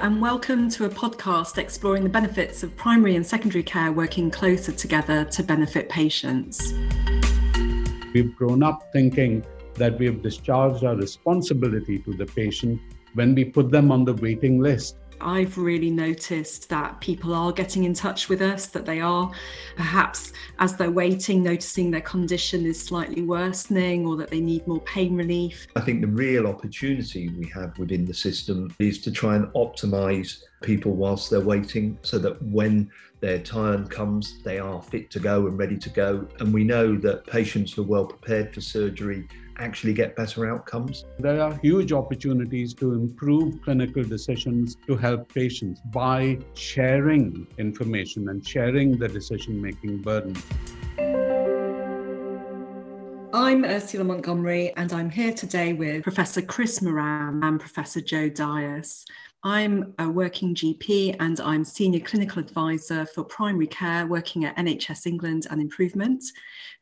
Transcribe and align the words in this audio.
and 0.00 0.20
welcome 0.20 0.68
to 0.68 0.86
a 0.86 0.88
podcast 0.88 1.58
exploring 1.58 2.02
the 2.02 2.08
benefits 2.08 2.62
of 2.62 2.74
primary 2.76 3.16
and 3.16 3.26
secondary 3.26 3.62
care 3.62 3.92
working 3.92 4.30
closer 4.30 4.72
together 4.72 5.24
to 5.24 5.42
benefit 5.42 5.88
patients. 5.88 6.72
We've 8.12 8.34
grown 8.34 8.62
up 8.62 8.92
thinking 8.92 9.44
that 9.74 9.98
we 9.98 10.06
have 10.06 10.22
discharged 10.22 10.84
our 10.84 10.96
responsibility 10.96 11.98
to 12.00 12.12
the 12.12 12.26
patient 12.26 12.80
when 13.14 13.34
we 13.34 13.44
put 13.44 13.70
them 13.70 13.92
on 13.92 14.04
the 14.04 14.14
waiting 14.14 14.60
list. 14.60 14.96
I've 15.20 15.56
really 15.58 15.90
noticed 15.90 16.68
that 16.70 17.00
people 17.00 17.34
are 17.34 17.52
getting 17.52 17.84
in 17.84 17.94
touch 17.94 18.28
with 18.28 18.42
us, 18.42 18.66
that 18.68 18.86
they 18.86 19.00
are 19.00 19.30
perhaps 19.76 20.32
as 20.58 20.76
they're 20.76 20.90
waiting, 20.90 21.42
noticing 21.42 21.90
their 21.90 22.00
condition 22.00 22.66
is 22.66 22.80
slightly 22.80 23.22
worsening 23.22 24.06
or 24.06 24.16
that 24.16 24.30
they 24.30 24.40
need 24.40 24.66
more 24.66 24.80
pain 24.80 25.16
relief. 25.16 25.66
I 25.76 25.80
think 25.80 26.00
the 26.00 26.08
real 26.08 26.46
opportunity 26.46 27.28
we 27.30 27.48
have 27.48 27.78
within 27.78 28.04
the 28.04 28.14
system 28.14 28.74
is 28.78 29.00
to 29.02 29.10
try 29.10 29.36
and 29.36 29.46
optimize 29.54 30.42
people 30.62 30.92
whilst 30.92 31.30
they're 31.30 31.40
waiting 31.40 31.98
so 32.02 32.18
that 32.18 32.40
when 32.42 32.90
their 33.20 33.38
time 33.38 33.86
comes, 33.86 34.42
they 34.42 34.58
are 34.58 34.82
fit 34.82 35.10
to 35.10 35.20
go 35.20 35.46
and 35.46 35.58
ready 35.58 35.78
to 35.78 35.90
go. 35.90 36.26
And 36.40 36.52
we 36.52 36.64
know 36.64 36.96
that 36.96 37.26
patients 37.26 37.78
are 37.78 37.82
well 37.82 38.06
prepared 38.06 38.52
for 38.52 38.60
surgery 38.60 39.28
actually 39.58 39.92
get 39.92 40.16
better 40.16 40.52
outcomes. 40.52 41.04
There 41.18 41.40
are 41.40 41.54
huge 41.56 41.92
opportunities 41.92 42.74
to 42.74 42.92
improve 42.92 43.62
clinical 43.62 44.02
decisions 44.02 44.76
to 44.86 44.96
help 44.96 45.32
patients 45.32 45.80
by 45.92 46.38
sharing 46.54 47.46
information 47.58 48.28
and 48.28 48.46
sharing 48.46 48.98
the 48.98 49.08
decision 49.08 49.60
making 49.60 50.02
burden. 50.02 50.36
I'm 53.32 53.64
Ursula 53.64 54.04
Montgomery, 54.04 54.72
and 54.76 54.92
I'm 54.92 55.10
here 55.10 55.32
today 55.32 55.72
with 55.72 56.04
Professor 56.04 56.40
Chris 56.40 56.80
Moran 56.80 57.42
and 57.42 57.58
Professor 57.58 58.00
Joe 58.00 58.28
Dias. 58.28 59.04
I'm 59.42 59.92
a 59.98 60.08
working 60.08 60.54
GP 60.54 61.16
and 61.20 61.38
I'm 61.40 61.64
Senior 61.64 62.00
Clinical 62.00 62.38
Advisor 62.40 63.04
for 63.06 63.24
Primary 63.24 63.66
Care 63.66 64.06
working 64.06 64.44
at 64.44 64.56
NHS 64.56 65.06
England 65.06 65.46
and 65.50 65.60
Improvement. 65.60 66.24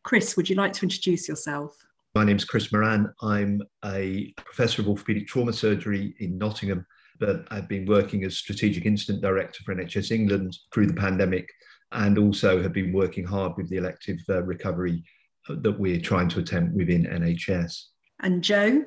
Chris, 0.04 0.36
would 0.36 0.48
you 0.48 0.54
like 0.54 0.72
to 0.74 0.84
introduce 0.84 1.26
yourself? 1.26 1.76
My 2.14 2.24
name 2.24 2.36
is 2.36 2.44
Chris 2.44 2.70
Moran. 2.70 3.10
I'm 3.22 3.62
a 3.86 4.30
professor 4.36 4.82
of 4.82 4.88
orthopaedic 4.88 5.26
trauma 5.28 5.54
surgery 5.54 6.14
in 6.20 6.36
Nottingham, 6.36 6.84
but 7.18 7.46
I've 7.50 7.68
been 7.68 7.86
working 7.86 8.24
as 8.24 8.36
strategic 8.36 8.84
incident 8.84 9.22
director 9.22 9.64
for 9.64 9.74
NHS 9.74 10.10
England 10.10 10.58
through 10.74 10.88
the 10.88 10.94
pandemic 10.94 11.48
and 11.92 12.18
also 12.18 12.62
have 12.62 12.74
been 12.74 12.92
working 12.92 13.24
hard 13.24 13.56
with 13.56 13.70
the 13.70 13.78
elective 13.78 14.18
uh, 14.28 14.42
recovery 14.42 15.02
uh, 15.48 15.54
that 15.62 15.80
we're 15.80 16.02
trying 16.02 16.28
to 16.28 16.40
attempt 16.40 16.76
within 16.76 17.04
NHS. 17.06 17.82
And 18.20 18.44
Joe? 18.44 18.84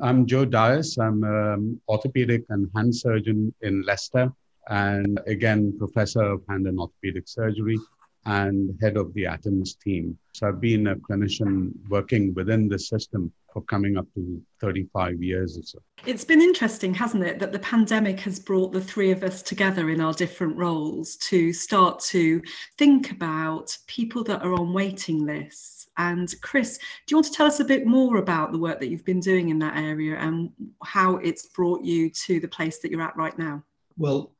I'm 0.00 0.24
Joe 0.24 0.44
Dias. 0.44 0.96
I'm 0.98 1.24
an 1.24 1.52
um, 1.52 1.80
orthopedic 1.88 2.44
and 2.50 2.70
hand 2.76 2.94
surgeon 2.94 3.52
in 3.62 3.82
Leicester, 3.82 4.30
and 4.68 5.20
again, 5.26 5.76
professor 5.78 6.22
of 6.22 6.42
hand 6.48 6.68
and 6.68 6.78
orthopedic 6.78 7.26
surgery 7.26 7.76
and 8.24 8.78
head 8.80 8.96
of 8.96 9.12
the 9.14 9.24
ATOMS 9.24 9.78
team. 9.80 10.16
So 10.32 10.48
I've 10.48 10.60
been 10.60 10.86
a 10.86 10.96
clinician 10.96 11.72
working 11.88 12.32
within 12.34 12.68
the 12.68 12.78
system 12.78 13.32
for 13.52 13.62
coming 13.62 13.98
up 13.98 14.06
to 14.14 14.40
35 14.60 15.22
years 15.22 15.58
or 15.58 15.62
so. 15.62 15.78
It's 16.06 16.24
been 16.24 16.40
interesting, 16.40 16.94
hasn't 16.94 17.24
it, 17.24 17.38
that 17.38 17.52
the 17.52 17.58
pandemic 17.58 18.20
has 18.20 18.38
brought 18.38 18.72
the 18.72 18.80
three 18.80 19.10
of 19.10 19.22
us 19.22 19.42
together 19.42 19.90
in 19.90 20.00
our 20.00 20.14
different 20.14 20.56
roles 20.56 21.16
to 21.16 21.52
start 21.52 22.00
to 22.00 22.40
think 22.78 23.10
about 23.10 23.76
people 23.86 24.24
that 24.24 24.42
are 24.42 24.54
on 24.54 24.72
waiting 24.72 25.26
lists. 25.26 25.88
And 25.98 26.34
Chris, 26.40 26.78
do 26.78 26.84
you 27.10 27.16
want 27.18 27.26
to 27.26 27.32
tell 27.32 27.46
us 27.46 27.60
a 27.60 27.64
bit 27.64 27.86
more 27.86 28.16
about 28.16 28.52
the 28.52 28.58
work 28.58 28.80
that 28.80 28.88
you've 28.88 29.04
been 29.04 29.20
doing 29.20 29.50
in 29.50 29.58
that 29.58 29.76
area 29.76 30.16
and 30.16 30.50
how 30.82 31.16
it's 31.16 31.48
brought 31.48 31.84
you 31.84 32.08
to 32.08 32.40
the 32.40 32.48
place 32.48 32.78
that 32.78 32.90
you're 32.90 33.02
at 33.02 33.16
right 33.16 33.38
now? 33.38 33.62
Well, 33.98 34.32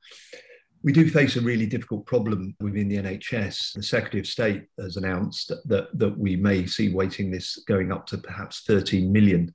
we 0.82 0.93
do 0.93 1.09
face 1.09 1.37
a 1.37 1.41
really 1.41 1.66
difficult 1.66 2.06
problem 2.06 2.56
within 2.60 2.88
the 2.88 2.97
NHS. 2.97 3.75
The 3.75 3.82
Secretary 3.82 4.20
of 4.20 4.26
State 4.26 4.65
has 4.81 4.97
announced 4.97 5.53
that, 5.66 5.97
that 5.97 6.19
we 6.19 6.34
may 6.34 6.66
see 6.66 6.93
waiting 6.93 7.31
lists 7.31 7.62
going 7.69 7.93
up 7.93 8.06
to 8.09 8.19
perhaps 8.19 8.62
13 8.66 9.12
million. 9.12 9.54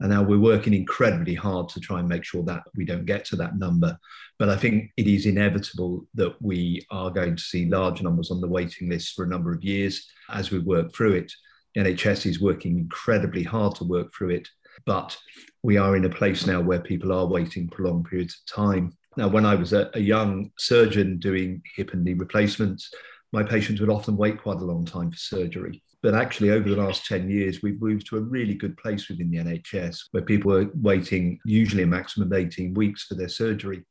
And 0.00 0.10
now 0.10 0.22
we're 0.22 0.38
working 0.38 0.74
incredibly 0.74 1.34
hard 1.34 1.70
to 1.70 1.80
try 1.80 2.00
and 2.00 2.08
make 2.08 2.24
sure 2.24 2.42
that 2.44 2.64
we 2.74 2.84
don't 2.84 3.06
get 3.06 3.24
to 3.26 3.36
that 3.36 3.58
number. 3.58 3.96
But 4.38 4.50
I 4.50 4.56
think 4.56 4.90
it 4.98 5.06
is 5.06 5.24
inevitable 5.24 6.06
that 6.14 6.40
we 6.42 6.86
are 6.90 7.10
going 7.10 7.36
to 7.36 7.42
see 7.42 7.64
large 7.64 8.02
numbers 8.02 8.30
on 8.30 8.42
the 8.42 8.48
waiting 8.48 8.90
list 8.90 9.14
for 9.14 9.24
a 9.24 9.28
number 9.28 9.54
of 9.54 9.64
years 9.64 10.06
as 10.30 10.50
we 10.50 10.58
work 10.58 10.92
through 10.94 11.14
it. 11.14 11.32
NHS 11.78 12.26
is 12.26 12.40
working 12.40 12.78
incredibly 12.78 13.42
hard 13.42 13.76
to 13.76 13.84
work 13.84 14.12
through 14.12 14.30
it. 14.30 14.48
But 14.84 15.16
we 15.62 15.78
are 15.78 15.96
in 15.96 16.04
a 16.04 16.10
place 16.10 16.46
now 16.46 16.60
where 16.60 16.80
people 16.80 17.12
are 17.12 17.26
waiting 17.26 17.68
prolonged 17.68 18.04
periods 18.04 18.42
of 18.42 18.54
time 18.54 18.92
now, 19.16 19.28
when 19.28 19.46
I 19.46 19.54
was 19.54 19.72
a, 19.72 19.90
a 19.94 20.00
young 20.00 20.50
surgeon 20.58 21.18
doing 21.18 21.62
hip 21.74 21.92
and 21.92 22.04
knee 22.04 22.14
replacements, 22.14 22.90
my 23.32 23.42
patients 23.42 23.80
would 23.80 23.90
often 23.90 24.16
wait 24.16 24.42
quite 24.42 24.58
a 24.58 24.64
long 24.64 24.84
time 24.84 25.10
for 25.10 25.16
surgery. 25.16 25.82
But 26.02 26.14
actually, 26.14 26.50
over 26.50 26.68
the 26.68 26.76
last 26.76 27.06
10 27.06 27.28
years, 27.28 27.62
we've 27.62 27.80
moved 27.80 28.06
to 28.08 28.16
a 28.16 28.20
really 28.20 28.54
good 28.54 28.76
place 28.76 29.08
within 29.08 29.30
the 29.30 29.38
NHS 29.38 30.04
where 30.12 30.22
people 30.22 30.52
are 30.52 30.70
waiting 30.74 31.38
usually 31.44 31.82
a 31.82 31.86
maximum 31.86 32.30
of 32.30 32.38
18 32.38 32.74
weeks 32.74 33.04
for 33.04 33.14
their 33.14 33.28
surgery. 33.28 33.82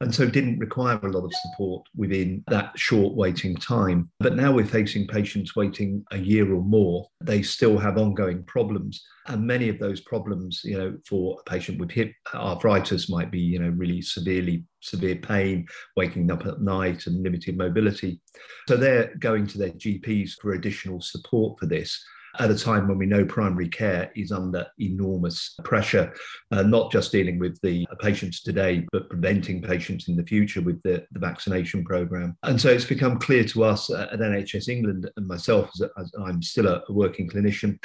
And 0.00 0.14
so 0.14 0.26
didn't 0.26 0.60
require 0.60 0.98
a 1.02 1.10
lot 1.10 1.24
of 1.24 1.32
support 1.34 1.86
within 1.94 2.44
that 2.48 2.78
short 2.78 3.14
waiting 3.16 3.56
time. 3.56 4.08
But 4.20 4.36
now 4.36 4.52
we're 4.52 4.64
facing 4.64 5.08
patients 5.08 5.56
waiting 5.56 6.04
a 6.12 6.16
year 6.16 6.54
or 6.54 6.62
more. 6.62 7.06
They 7.20 7.42
still 7.42 7.76
have 7.76 7.98
ongoing 7.98 8.44
problems. 8.44 9.04
And 9.26 9.46
many 9.46 9.68
of 9.68 9.78
those 9.78 10.00
problems, 10.00 10.62
you 10.64 10.78
know, 10.78 10.96
for 11.06 11.38
a 11.38 11.50
patient 11.50 11.78
with 11.78 11.90
hip 11.90 12.12
arthritis 12.34 13.10
might 13.10 13.30
be, 13.30 13.40
you 13.40 13.58
know, 13.58 13.70
really 13.76 14.00
severely 14.00 14.64
severe 14.80 15.16
pain, 15.16 15.66
waking 15.96 16.30
up 16.30 16.46
at 16.46 16.60
night, 16.60 17.06
and 17.06 17.22
limited 17.22 17.56
mobility. 17.56 18.20
So 18.68 18.76
they're 18.76 19.14
going 19.16 19.46
to 19.48 19.58
their 19.58 19.70
GPs 19.70 20.32
for 20.40 20.52
additional 20.52 21.00
support 21.00 21.58
for 21.58 21.66
this 21.66 22.02
at 22.38 22.50
a 22.50 22.58
time 22.58 22.88
when 22.88 22.98
we 22.98 23.06
know 23.06 23.24
primary 23.24 23.68
care 23.68 24.10
is 24.14 24.32
under 24.32 24.66
enormous 24.78 25.54
pressure, 25.64 26.14
uh, 26.50 26.62
not 26.62 26.92
just 26.92 27.12
dealing 27.12 27.38
with 27.38 27.60
the 27.62 27.86
patients 28.00 28.42
today, 28.42 28.86
but 28.92 29.08
preventing 29.08 29.62
patients 29.62 30.08
in 30.08 30.16
the 30.16 30.24
future 30.24 30.60
with 30.60 30.80
the, 30.82 31.04
the 31.12 31.18
vaccination 31.18 31.84
program. 31.84 32.36
And 32.42 32.60
so 32.60 32.70
it's 32.70 32.84
become 32.84 33.18
clear 33.18 33.44
to 33.44 33.64
us 33.64 33.90
at 33.90 34.12
NHS 34.12 34.68
England 34.68 35.10
and 35.16 35.26
myself, 35.26 35.70
as, 35.74 35.88
as 35.98 36.12
I'm 36.24 36.42
still 36.42 36.68
a, 36.68 36.82
a 36.88 36.92
working 36.92 37.28
clinician, 37.28 37.82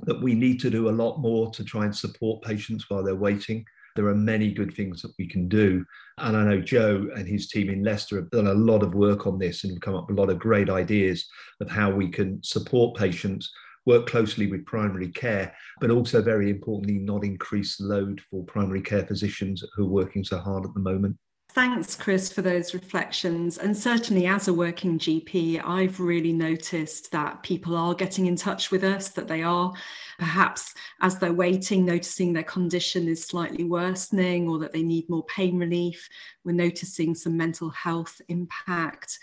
that 0.00 0.22
we 0.22 0.34
need 0.34 0.60
to 0.60 0.70
do 0.70 0.88
a 0.88 0.90
lot 0.90 1.18
more 1.18 1.50
to 1.50 1.64
try 1.64 1.84
and 1.84 1.96
support 1.96 2.42
patients 2.42 2.84
while 2.88 3.02
they're 3.02 3.16
waiting. 3.16 3.64
There 3.98 4.06
are 4.06 4.14
many 4.14 4.52
good 4.52 4.72
things 4.72 5.02
that 5.02 5.12
we 5.18 5.26
can 5.26 5.48
do. 5.48 5.84
And 6.18 6.36
I 6.36 6.44
know 6.44 6.60
Joe 6.60 7.08
and 7.16 7.26
his 7.26 7.48
team 7.48 7.68
in 7.68 7.82
Leicester 7.82 8.14
have 8.14 8.30
done 8.30 8.46
a 8.46 8.54
lot 8.54 8.84
of 8.84 8.94
work 8.94 9.26
on 9.26 9.40
this 9.40 9.64
and 9.64 9.82
come 9.82 9.96
up 9.96 10.08
with 10.08 10.16
a 10.16 10.20
lot 10.20 10.30
of 10.30 10.38
great 10.38 10.70
ideas 10.70 11.26
of 11.60 11.68
how 11.68 11.90
we 11.90 12.08
can 12.08 12.40
support 12.44 12.96
patients, 12.96 13.52
work 13.86 14.06
closely 14.06 14.46
with 14.46 14.64
primary 14.66 15.08
care, 15.08 15.52
but 15.80 15.90
also 15.90 16.22
very 16.22 16.48
importantly, 16.48 17.00
not 17.00 17.24
increase 17.24 17.80
load 17.80 18.20
for 18.30 18.44
primary 18.44 18.82
care 18.82 19.04
physicians 19.04 19.64
who 19.74 19.86
are 19.86 19.90
working 19.90 20.22
so 20.22 20.38
hard 20.38 20.64
at 20.64 20.72
the 20.74 20.80
moment. 20.80 21.16
Thanks, 21.58 21.96
Chris, 21.96 22.32
for 22.32 22.40
those 22.40 22.72
reflections. 22.72 23.58
And 23.58 23.76
certainly, 23.76 24.28
as 24.28 24.46
a 24.46 24.54
working 24.54 24.96
GP, 24.96 25.60
I've 25.64 25.98
really 25.98 26.32
noticed 26.32 27.10
that 27.10 27.42
people 27.42 27.76
are 27.76 27.96
getting 27.96 28.26
in 28.26 28.36
touch 28.36 28.70
with 28.70 28.84
us, 28.84 29.08
that 29.08 29.26
they 29.26 29.42
are 29.42 29.72
perhaps 30.20 30.74
as 31.00 31.18
they're 31.18 31.32
waiting, 31.32 31.84
noticing 31.84 32.32
their 32.32 32.44
condition 32.44 33.08
is 33.08 33.24
slightly 33.24 33.64
worsening 33.64 34.48
or 34.48 34.60
that 34.60 34.72
they 34.72 34.84
need 34.84 35.10
more 35.10 35.24
pain 35.24 35.58
relief. 35.58 36.08
We're 36.44 36.52
noticing 36.52 37.16
some 37.16 37.36
mental 37.36 37.70
health 37.70 38.20
impact. 38.28 39.18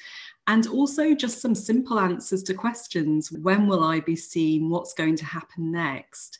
And 0.48 0.68
also 0.68 1.16
just 1.16 1.40
some 1.40 1.56
simple 1.56 2.02
answers 2.02 2.44
to 2.44 2.54
questions. 2.54 3.32
When 3.32 3.66
will 3.66 3.86
I 3.86 4.02
be 4.02 4.18
seen? 4.18 4.70
What's 4.70 4.94
going 4.94 5.16
to 5.16 5.26
happen 5.26 5.72
next? 5.72 6.38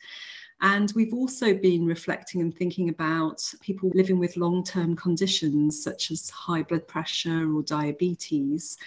And 0.60 0.90
we've 0.96 1.12
also 1.12 1.54
been 1.54 1.84
reflecting 1.84 2.40
and 2.40 2.56
thinking 2.56 2.88
about 2.88 3.42
people 3.60 3.90
living 3.94 4.18
with 4.18 4.36
long 4.36 4.64
term 4.64 4.96
conditions 4.96 5.82
such 5.82 6.10
as 6.10 6.30
high 6.30 6.62
blood 6.62 6.88
pressure 6.88 7.54
or 7.54 7.62
diabetes 7.62 8.78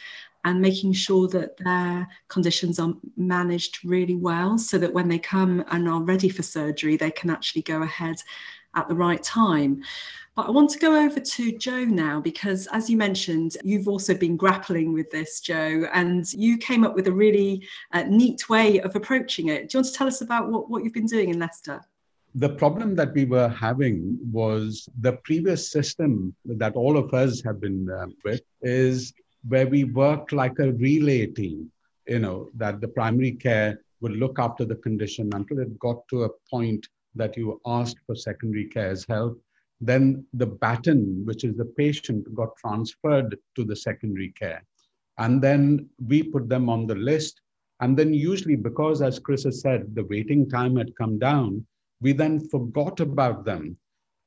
and 0.46 0.62
making 0.62 0.94
sure 0.94 1.28
that 1.28 1.58
their 1.58 2.08
conditions 2.28 2.80
are 2.80 2.94
managed 3.18 3.84
really 3.84 4.16
well 4.16 4.58
so 4.58 4.78
that 4.78 4.94
when 4.94 5.08
they 5.08 5.20
come 5.20 5.64
and 5.70 5.88
are 5.88 6.02
ready 6.02 6.30
for 6.30 6.44
surgery, 6.44 6.96
they 6.96 7.12
can 7.12 7.30
actually 7.30 7.62
go 7.62 7.84
ahead 7.84 8.22
at 8.76 8.88
the 8.88 8.96
right 8.96 9.22
time. 9.22 9.84
But 10.36 10.48
I 10.48 10.52
want 10.52 10.70
to 10.70 10.80
go 10.80 10.96
over 10.96 11.20
to 11.20 11.58
Joe 11.58 11.84
now 11.84 12.22
because, 12.22 12.68
as 12.72 12.90
you 12.90 12.96
mentioned, 12.96 13.58
you've 13.64 13.90
also 13.90 14.14
been 14.14 14.38
grappling 14.38 14.94
with 14.94 15.12
this, 15.12 15.42
Joe, 15.42 15.86
and 15.94 16.32
you 16.32 16.58
came 16.58 16.86
up 16.86 16.96
with 16.96 17.08
a 17.08 17.12
really 17.12 17.68
uh, 17.92 18.04
neat 18.04 18.48
way 18.48 18.80
of 18.80 18.96
approaching 18.96 19.50
it. 19.50 19.70
Do 19.70 19.78
you 19.78 19.80
want 19.80 19.88
to 19.88 19.94
tell 19.94 20.08
us 20.08 20.22
about 20.22 20.50
what, 20.50 20.70
what 20.70 20.84
you've 20.84 20.94
been 20.94 21.08
doing 21.08 21.30
in 21.30 21.40
Leicester? 21.40 21.82
The 22.36 22.50
problem 22.50 22.96
that 22.96 23.14
we 23.14 23.26
were 23.26 23.50
having 23.50 24.18
was 24.32 24.88
the 25.02 25.14
previous 25.24 25.72
system 25.72 26.36
that 26.46 26.76
all 26.76 26.96
of 26.96 27.14
us 27.14 27.42
have 27.44 27.60
been 27.60 27.90
uh, 27.90 28.06
with 28.24 28.42
is 28.62 29.14
where 29.48 29.68
we 29.68 29.84
worked 29.84 30.32
like 30.32 30.60
a 30.60 30.72
relay 30.74 31.26
team, 31.26 31.72
you 32.08 32.20
know, 32.20 32.50
that 32.56 32.82
the 32.82 32.88
primary 32.88 33.32
care 33.32 33.82
would 34.02 34.14
look 34.14 34.40
after 34.40 34.64
the 34.64 34.76
condition 34.76 35.30
until 35.34 35.60
it 35.60 35.78
got 35.80 36.08
to 36.10 36.24
a 36.24 36.30
point 36.50 36.88
that 37.16 37.38
you 37.38 37.60
asked 37.66 37.98
for 38.06 38.16
secondary 38.16 38.66
care's 38.66 39.06
help 39.08 39.42
then 39.82 40.26
the 40.34 40.46
baton, 40.46 41.26
which 41.26 41.44
is 41.44 41.56
the 41.56 41.66
patient, 41.66 42.34
got 42.36 42.56
transferred 42.58 43.38
to 43.56 43.64
the 43.64 43.76
secondary 43.76 44.34
care. 44.38 44.64
And 45.18 45.42
then 45.42 45.90
we 46.06 46.24
put 46.24 46.50
them 46.50 46.70
on 46.70 46.86
the 46.86 46.96
list. 46.96 47.42
And 47.82 47.98
then, 47.98 48.14
usually, 48.14 48.58
because 48.58 49.02
as 49.02 49.20
Chris 49.20 49.44
has 49.44 49.62
said, 49.62 49.96
the 49.96 50.04
waiting 50.06 50.50
time 50.50 50.76
had 50.76 50.96
come 50.98 51.18
down, 51.18 51.66
we 52.02 52.12
then 52.12 52.40
forgot 52.50 53.00
about 53.00 53.46
them 53.46 53.78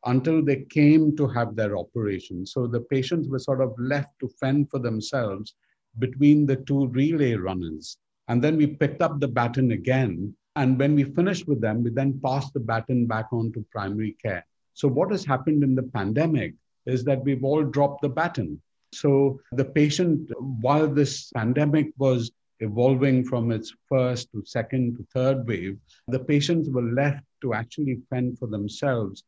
until 0.06 0.42
they 0.42 0.64
came 0.70 1.16
to 1.16 1.26
have 1.28 1.54
their 1.54 1.76
operation. 1.76 2.46
So 2.46 2.66
the 2.66 2.80
patients 2.80 3.28
were 3.28 3.38
sort 3.38 3.60
of 3.60 3.74
left 3.78 4.18
to 4.20 4.28
fend 4.40 4.70
for 4.70 4.78
themselves 4.78 5.54
between 5.98 6.46
the 6.46 6.56
two 6.56 6.88
relay 6.88 7.34
runners. 7.34 7.98
And 8.28 8.42
then 8.42 8.56
we 8.56 8.66
picked 8.66 9.02
up 9.02 9.20
the 9.20 9.28
baton 9.28 9.72
again. 9.72 10.34
And 10.54 10.78
when 10.78 10.94
we 10.94 11.04
finished 11.04 11.48
with 11.48 11.60
them, 11.60 11.82
we 11.82 11.90
then 11.90 12.20
pass 12.22 12.50
the 12.50 12.60
baton 12.60 13.06
back 13.06 13.26
on 13.32 13.52
to 13.52 13.64
primary 13.70 14.16
care. 14.22 14.44
So, 14.74 14.88
what 14.88 15.10
has 15.10 15.24
happened 15.24 15.62
in 15.62 15.74
the 15.74 15.82
pandemic 15.82 16.54
is 16.86 17.04
that 17.04 17.24
we've 17.24 17.44
all 17.44 17.62
dropped 17.62 18.02
the 18.02 18.08
baton. 18.08 18.60
So, 18.92 19.40
the 19.52 19.64
patient, 19.64 20.30
while 20.38 20.88
this 20.88 21.30
pandemic 21.32 21.92
was 21.96 22.30
evolving 22.60 23.24
from 23.24 23.50
its 23.50 23.74
first 23.88 24.30
to 24.32 24.44
second 24.44 24.96
to 24.96 25.06
third 25.12 25.46
wave, 25.46 25.78
the 26.08 26.18
patients 26.18 26.68
were 26.68 26.82
left 26.82 27.24
to 27.40 27.54
actually 27.54 28.00
fend 28.10 28.38
for 28.38 28.46
themselves. 28.46 29.24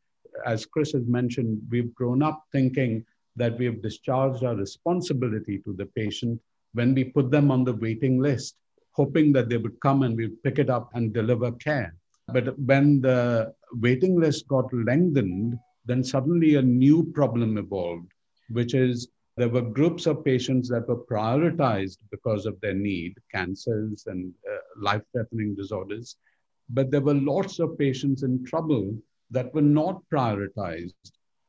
As 0.46 0.66
Chris 0.66 0.92
has 0.92 1.06
mentioned, 1.06 1.60
we've 1.70 1.94
grown 1.94 2.22
up 2.22 2.44
thinking 2.52 3.04
that 3.36 3.58
we 3.58 3.64
have 3.64 3.82
discharged 3.82 4.44
our 4.44 4.54
responsibility 4.54 5.58
to 5.58 5.72
the 5.72 5.86
patient 5.86 6.40
when 6.74 6.94
we 6.94 7.04
put 7.04 7.30
them 7.30 7.50
on 7.50 7.64
the 7.64 7.72
waiting 7.72 8.20
list, 8.20 8.56
hoping 8.94 9.32
that 9.32 9.48
they 9.48 9.56
would 9.56 9.78
come 9.80 10.02
and 10.02 10.16
we'd 10.16 10.42
pick 10.42 10.58
it 10.58 10.70
up 10.70 10.90
and 10.94 11.12
deliver 11.12 11.52
care. 11.52 11.94
But 12.28 12.58
when 12.58 13.00
the 13.00 13.52
waiting 13.72 14.18
list 14.18 14.48
got 14.48 14.72
lengthened, 14.72 15.58
then 15.84 16.02
suddenly 16.02 16.54
a 16.54 16.62
new 16.62 17.04
problem 17.12 17.58
evolved, 17.58 18.10
which 18.48 18.74
is 18.74 19.08
there 19.36 19.48
were 19.48 19.62
groups 19.62 20.06
of 20.06 20.24
patients 20.24 20.68
that 20.68 20.88
were 20.88 21.04
prioritized 21.04 21.98
because 22.10 22.46
of 22.46 22.60
their 22.60 22.74
need, 22.74 23.14
cancers 23.32 24.04
and 24.06 24.32
uh, 24.50 24.56
life 24.78 25.02
threatening 25.12 25.54
disorders. 25.56 26.16
But 26.70 26.90
there 26.90 27.00
were 27.00 27.14
lots 27.14 27.58
of 27.58 27.76
patients 27.76 28.22
in 28.22 28.44
trouble 28.44 28.96
that 29.30 29.52
were 29.52 29.68
not 29.80 30.02
prioritized 30.10 30.94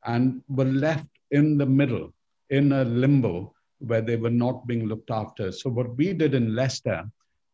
and 0.05 0.41
were 0.49 0.65
left 0.65 1.07
in 1.31 1.57
the 1.57 1.65
middle, 1.65 2.11
in 2.49 2.71
a 2.71 2.83
limbo 2.83 3.53
where 3.79 4.01
they 4.01 4.15
were 4.15 4.31
not 4.31 4.65
being 4.65 4.87
looked 4.87 5.11
after. 5.11 5.51
So, 5.51 5.69
what 5.69 5.95
we 5.95 6.13
did 6.13 6.33
in 6.33 6.55
Leicester 6.55 7.03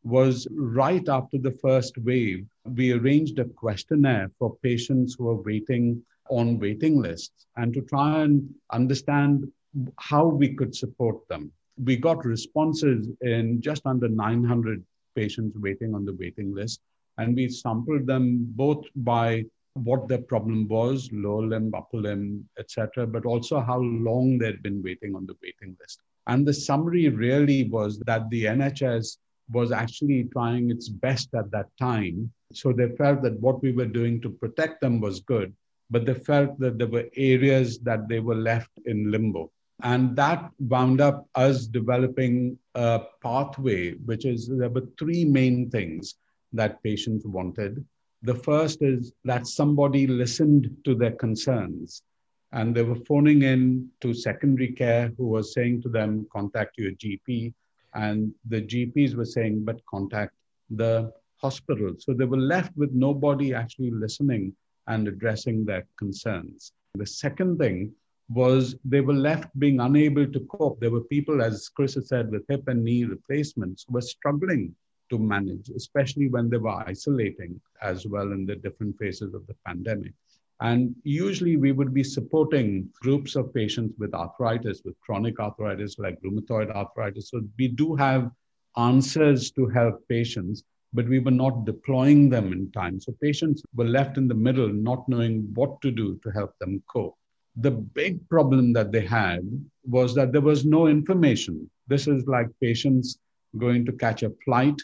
was 0.04 0.48
right 0.52 1.08
after 1.10 1.38
the 1.38 1.52
first 1.52 1.98
wave, 2.00 2.46
we 2.66 2.92
arranged 2.92 3.40
a 3.40 3.46
questionnaire 3.46 4.32
for 4.40 4.56
patients 4.64 5.16
who 5.18 5.30
are 5.30 5.42
waiting 5.42 6.02
on 6.30 6.60
waiting 6.60 7.02
lists 7.02 7.46
and 7.58 7.74
to 7.74 7.82
try 7.82 8.22
and 8.24 8.50
understand 8.72 9.52
how 10.00 10.26
we 10.26 10.54
could 10.54 10.76
support 10.76 11.28
them. 11.28 11.52
We 11.84 11.98
got 11.98 12.26
responses 12.26 13.08
in 13.22 13.62
just 13.62 13.86
under 13.86 14.08
900 14.08 14.84
patients 15.16 15.58
waiting 15.58 15.94
on 15.94 16.06
the 16.06 16.14
waiting 16.14 16.54
list, 16.54 16.82
and 17.18 17.36
we 17.36 17.50
sampled 17.50 18.08
them 18.08 18.46
both 18.56 18.86
by 18.96 19.46
what 19.74 20.08
their 20.08 20.22
problem 20.22 20.68
was, 20.68 21.10
lower 21.14 21.46
limb, 21.48 21.74
upper 21.74 21.98
limb, 21.98 22.48
etc., 22.60 23.08
but 23.08 23.26
also 23.26 23.60
how 23.60 23.80
long 23.80 24.38
they'd 24.38 24.62
been 24.64 24.84
waiting 24.84 25.16
on 25.16 25.26
the 25.26 25.36
waiting 25.42 25.78
list. 25.80 26.02
And 26.28 26.46
the 26.46 26.54
summary 26.54 27.10
really 27.10 27.70
was 27.70 28.00
that 28.00 28.30
the 28.30 28.46
NHS 28.46 29.18
was 29.52 29.72
actually 29.72 30.26
trying 30.32 30.70
its 30.72 30.90
best 30.90 31.30
at 31.34 31.52
that 31.52 31.68
time. 31.78 32.32
So 32.54 32.74
they 32.74 32.90
felt 32.90 33.22
that 33.24 33.40
what 33.40 33.62
we 33.62 33.72
were 33.72 33.86
doing 33.86 34.22
to 34.22 34.30
protect 34.30 34.82
them 34.82 35.00
was 35.00 35.22
good, 35.22 35.54
but 35.90 36.06
they 36.06 36.14
felt 36.14 36.60
that 36.60 36.78
there 36.78 36.88
were 36.88 37.10
areas 37.16 37.80
that 37.80 38.08
they 38.08 38.20
were 38.20 38.36
left 38.36 38.72
in 38.86 39.12
limbo. 39.12 39.52
And 39.84 40.16
that 40.16 40.52
wound 40.60 41.02
up 41.02 41.28
us 41.36 41.66
developing 41.66 42.58
a 42.76 43.02
pathway, 43.24 43.94
which 43.94 44.26
is 44.26 44.48
there 44.48 44.70
were 44.70 44.88
three 45.00 45.26
main 45.26 45.70
things 45.70 46.16
that 46.54 46.84
patients 46.84 47.26
wanted. 47.26 47.84
The 48.22 48.36
first 48.36 48.82
is 48.82 49.14
that 49.26 49.48
somebody 49.48 50.06
listened 50.06 50.76
to 50.86 50.94
their 50.94 51.14
concerns 51.14 52.04
and 52.52 52.76
they 52.76 52.84
were 52.84 53.04
phoning 53.08 53.44
in 53.44 53.90
to 54.02 54.14
secondary 54.14 54.72
care 54.74 55.12
who 55.18 55.28
was 55.28 55.54
saying 55.54 55.82
to 55.84 55.90
them, 55.90 56.28
contact 56.32 56.78
your 56.78 56.92
GP. 56.92 57.54
And 57.94 58.34
the 58.48 58.62
GPs 58.62 59.16
were 59.16 59.26
saying, 59.26 59.66
but 59.66 59.86
contact 59.86 60.34
the 60.70 61.12
hospital. 61.38 61.96
So 62.00 62.14
they 62.14 62.26
were 62.26 62.38
left 62.38 62.76
with 62.78 62.92
nobody 62.94 63.54
actually 63.54 63.92
listening 63.92 64.54
and 64.88 65.08
addressing 65.08 65.66
their 65.66 65.86
concerns. 65.98 66.72
The 66.96 67.06
second 67.06 67.58
thing 67.58 67.94
was 68.30 68.76
they 68.86 69.02
were 69.02 69.14
left 69.14 69.48
being 69.60 69.80
unable 69.80 70.26
to 70.26 70.40
cope. 70.42 70.80
There 70.80 70.92
were 70.92 71.02
people, 71.02 71.42
as 71.42 71.70
Chris 71.70 71.96
has 71.96 72.08
said, 72.08 72.32
with 72.32 72.46
hip 72.48 72.68
and 72.68 72.84
knee 72.84 73.04
replacements 73.04 73.86
who 73.88 73.96
were 73.96 74.02
struggling 74.02 74.74
to 75.10 75.20
manage, 75.20 75.70
especially 75.70 76.30
when 76.30 76.50
they 76.50 76.58
were 76.58 76.84
isolating 76.88 77.60
as 77.82 78.06
well 78.06 78.32
in 78.32 78.46
the 78.46 78.56
different 78.56 78.98
phases 78.98 79.34
of 79.34 79.46
the 79.48 79.56
pandemic. 79.66 80.14
And 80.62 80.96
usually 81.04 81.58
we 81.58 81.72
would 81.72 81.92
be 81.92 82.04
supporting 82.04 82.88
groups 83.02 83.36
of 83.36 83.52
patients 83.52 83.96
with 83.98 84.14
arthritis, 84.14 84.84
with 84.86 85.00
chronic 85.02 85.40
arthritis 85.40 85.98
like 85.98 86.22
rheumatoid 86.22 86.70
arthritis. 86.70 87.30
So 87.30 87.42
we 87.58 87.68
do 87.68 87.96
have 87.96 88.30
answers 88.78 89.50
to 89.52 89.68
help 89.68 90.08
patients, 90.08 90.64
but 90.94 91.10
we 91.10 91.18
were 91.18 91.32
not 91.32 91.66
deploying 91.66 92.30
them 92.30 92.54
in 92.54 92.72
time. 92.72 93.00
So 93.00 93.12
patients 93.22 93.64
were 93.76 93.86
left 93.86 94.18
in 94.18 94.28
the 94.28 94.36
middle, 94.36 94.70
not 94.70 95.10
knowing 95.10 95.50
what 95.56 95.82
to 95.82 95.90
do 95.90 96.20
to 96.24 96.30
help 96.30 96.54
them 96.60 96.84
cope. 96.88 97.18
The 97.56 97.72
big 97.72 98.30
problem 98.30 98.72
that 98.74 98.92
they 98.92 99.06
had 99.06 99.42
was 99.84 100.14
that 100.16 100.32
there 100.32 100.42
was 100.42 100.64
no 100.64 100.88
information. 100.88 101.70
This 101.88 102.08
is 102.08 102.28
like 102.28 102.48
patients 102.62 103.18
going 103.58 103.84
to 103.88 103.94
catch 103.94 104.22
a 104.22 104.32
flight, 104.46 104.80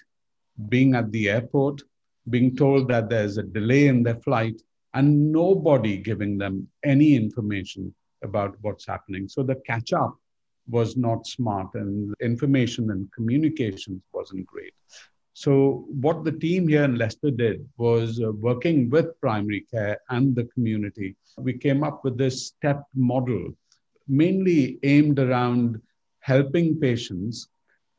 being 0.70 0.96
at 0.96 1.12
the 1.12 1.30
airport, 1.30 1.84
being 2.30 2.56
told 2.56 2.88
that 2.90 3.10
there's 3.10 3.38
a 3.38 3.44
delay 3.44 3.88
in 3.88 4.04
their 4.04 4.20
flight, 4.22 4.60
and 4.94 5.32
nobody 5.32 5.98
giving 5.98 6.38
them 6.38 6.68
any 6.84 7.16
information 7.16 7.94
about 8.24 8.56
what's 8.62 8.86
happening. 8.86 9.28
So 9.28 9.44
the 9.44 9.56
catch 9.68 9.94
up 9.94 10.18
was 10.70 10.98
not 10.98 11.26
smart, 11.26 11.74
and 11.76 12.14
information 12.22 12.92
and 12.92 13.12
communications 13.14 14.02
wasn't 14.14 14.46
great. 14.46 14.74
So, 15.34 15.86
what 15.90 16.24
the 16.24 16.32
team 16.32 16.68
here 16.68 16.84
in 16.84 16.98
Leicester 16.98 17.30
did 17.30 17.68
was 17.78 18.22
uh, 18.22 18.32
working 18.32 18.90
with 18.90 19.20
primary 19.22 19.68
care 19.72 20.00
and 20.10 20.36
the 20.36 20.46
community. 20.46 21.16
We 21.38 21.54
came 21.54 21.84
up 21.84 22.04
with 22.04 22.18
this 22.18 22.48
step 22.48 22.84
model, 22.96 23.56
mainly 24.08 24.80
aimed 24.84 25.20
around 25.20 25.80
helping 26.22 26.80
patients, 26.80 27.50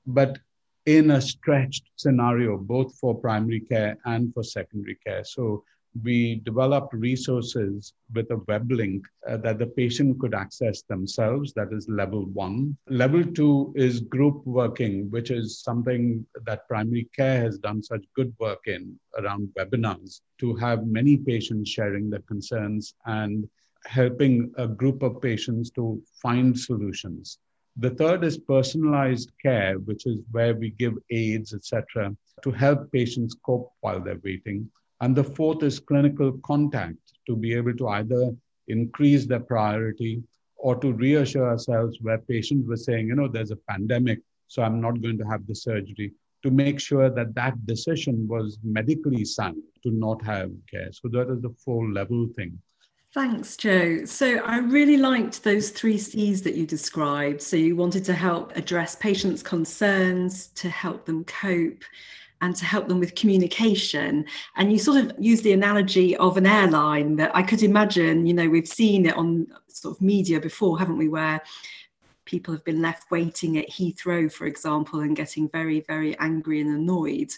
but 0.07 0.39
in 0.87 1.13
a 1.13 1.21
stretched 1.21 1.91
scenario, 1.97 2.57
both 2.57 2.97
for 2.99 3.15
primary 3.15 3.61
care 3.61 3.99
and 4.05 4.35
for 4.35 4.43
secondary 4.43 4.97
care. 5.07 5.23
So, 5.23 5.63
we 6.03 6.37
developed 6.45 6.93
resources 6.95 7.93
with 8.15 8.31
a 8.31 8.41
web 8.47 8.71
link 8.71 9.05
uh, 9.29 9.37
that 9.39 9.59
the 9.59 9.67
patient 9.67 10.19
could 10.21 10.35
access 10.35 10.83
themselves. 10.83 11.53
That 11.55 11.73
is 11.73 11.89
level 11.89 12.27
one. 12.27 12.77
Level 12.89 13.25
two 13.25 13.73
is 13.77 14.01
group 14.01 14.47
working, 14.47 15.11
which 15.11 15.31
is 15.31 15.61
something 15.61 16.25
that 16.45 16.69
primary 16.69 17.09
care 17.17 17.41
has 17.41 17.59
done 17.59 17.83
such 17.83 18.05
good 18.15 18.35
work 18.39 18.67
in 18.67 18.99
around 19.19 19.49
webinars 19.59 20.21
to 20.39 20.55
have 20.57 20.87
many 20.87 21.17
patients 21.17 21.71
sharing 21.71 22.11
their 22.11 22.23
concerns 22.23 22.95
and 23.07 23.49
helping 23.87 24.53
a 24.57 24.67
group 24.67 25.03
of 25.03 25.21
patients 25.23 25.71
to 25.71 26.03
find 26.21 26.59
solutions. 26.59 27.39
The 27.81 27.91
third 27.91 28.25
is 28.25 28.37
personalized 28.37 29.31
care, 29.41 29.79
which 29.79 30.05
is 30.07 30.19
where 30.33 30.55
we 30.55 30.71
give 30.71 30.95
aids, 31.11 31.55
etc., 31.55 32.17
to 32.43 32.51
help 32.51 32.91
patients 32.91 33.37
cope 33.45 33.71
while 33.81 34.01
they're 34.01 34.21
waiting. 34.25 34.69
And 35.01 35.15
the 35.15 35.25
fourth 35.25 35.63
is 35.63 35.79
clinical 35.79 36.33
contact 36.45 36.97
to 37.27 37.37
be 37.37 37.55
able 37.55 37.75
to 37.77 37.89
either 37.89 38.35
increase 38.67 39.27
their 39.27 39.41
priority 39.41 40.23
or 40.57 40.75
to 40.77 40.93
reassure 40.93 41.49
ourselves 41.49 41.99
where 42.01 42.19
patients 42.19 42.67
were 42.69 42.77
saying, 42.77 43.07
you 43.07 43.15
know, 43.15 43.29
there's 43.29 43.53
a 43.53 43.57
pandemic, 43.69 44.21
so 44.49 44.63
I'm 44.63 44.81
not 44.81 45.01
going 45.01 45.19
to 45.19 45.25
have 45.25 45.47
the 45.47 45.55
surgery, 45.55 46.13
to 46.43 46.51
make 46.51 46.81
sure 46.81 47.11
that 47.11 47.35
that 47.35 47.67
decision 47.67 48.27
was 48.29 48.59
medically 48.63 49.25
sound 49.25 49.63
to 49.83 49.91
not 49.91 50.23
have 50.25 50.51
care. 50.71 50.91
So 50.93 51.09
that 51.09 51.31
is 51.31 51.43
the 51.43 51.55
four 51.65 51.91
level 51.91 52.29
thing. 52.37 52.59
Thanks, 53.15 53.57
Joe. 53.57 54.05
So 54.05 54.39
I 54.39 54.59
really 54.59 54.99
liked 54.99 55.43
those 55.43 55.71
three 55.71 55.97
C's 55.97 56.43
that 56.43 56.55
you 56.55 56.67
described. 56.67 57.41
So 57.41 57.57
you 57.57 57.75
wanted 57.75 58.05
to 58.05 58.13
help 58.13 58.55
address 58.55 58.97
patients' 58.97 59.43
concerns, 59.43 60.49
to 60.49 60.69
help 60.69 61.07
them 61.07 61.25
cope, 61.25 61.85
and 62.41 62.55
to 62.57 62.65
help 62.65 62.89
them 62.89 63.01
with 63.01 63.15
communication. 63.15 64.25
And 64.57 64.73
you 64.73 64.79
sort 64.79 64.99
of 64.99 65.13
use 65.19 65.43
the 65.43 65.53
analogy 65.53 66.17
of 66.17 66.37
an 66.37 66.47
airline 66.47 67.17
that 67.17 67.35
I 67.35 67.43
could 67.43 67.63
imagine, 67.63 68.27
you 68.27 68.35
know, 68.35 68.49
we've 68.49 68.69
seen 68.69 69.07
it 69.07 69.17
on 69.17 69.47
sort 69.69 69.97
of 69.97 70.03
media 70.03 70.41
before, 70.41 70.79
haven't 70.79 70.99
we, 70.99 71.09
where 71.09 71.41
people 72.29 72.53
have 72.53 72.65
been 72.65 72.83
left 72.83 73.11
waiting 73.11 73.57
at 73.57 73.71
Heathrow, 73.71 74.31
for 74.31 74.47
example, 74.47 75.01
and 75.01 75.17
getting 75.17 75.49
very, 75.49 75.81
very 75.81 76.17
angry 76.19 76.61
and 76.61 76.69
annoyed. 76.69 77.33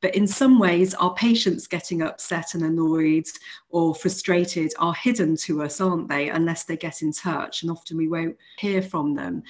But 0.00 0.16
in 0.16 0.26
some 0.26 0.58
ways, 0.58 0.94
our 0.94 1.14
patients 1.14 1.68
getting 1.68 2.02
upset 2.02 2.54
and 2.54 2.64
annoyed 2.64 3.26
or 3.70 3.94
frustrated 3.94 4.72
are 4.80 4.94
hidden 4.94 5.36
to 5.36 5.62
us, 5.62 5.80
aren't 5.80 6.08
they? 6.08 6.28
Unless 6.28 6.64
they 6.64 6.76
get 6.76 7.02
in 7.02 7.12
touch, 7.12 7.62
and 7.62 7.70
often 7.70 7.96
we 7.96 8.08
won't 8.08 8.36
hear 8.58 8.82
from 8.82 9.14
them. 9.14 9.44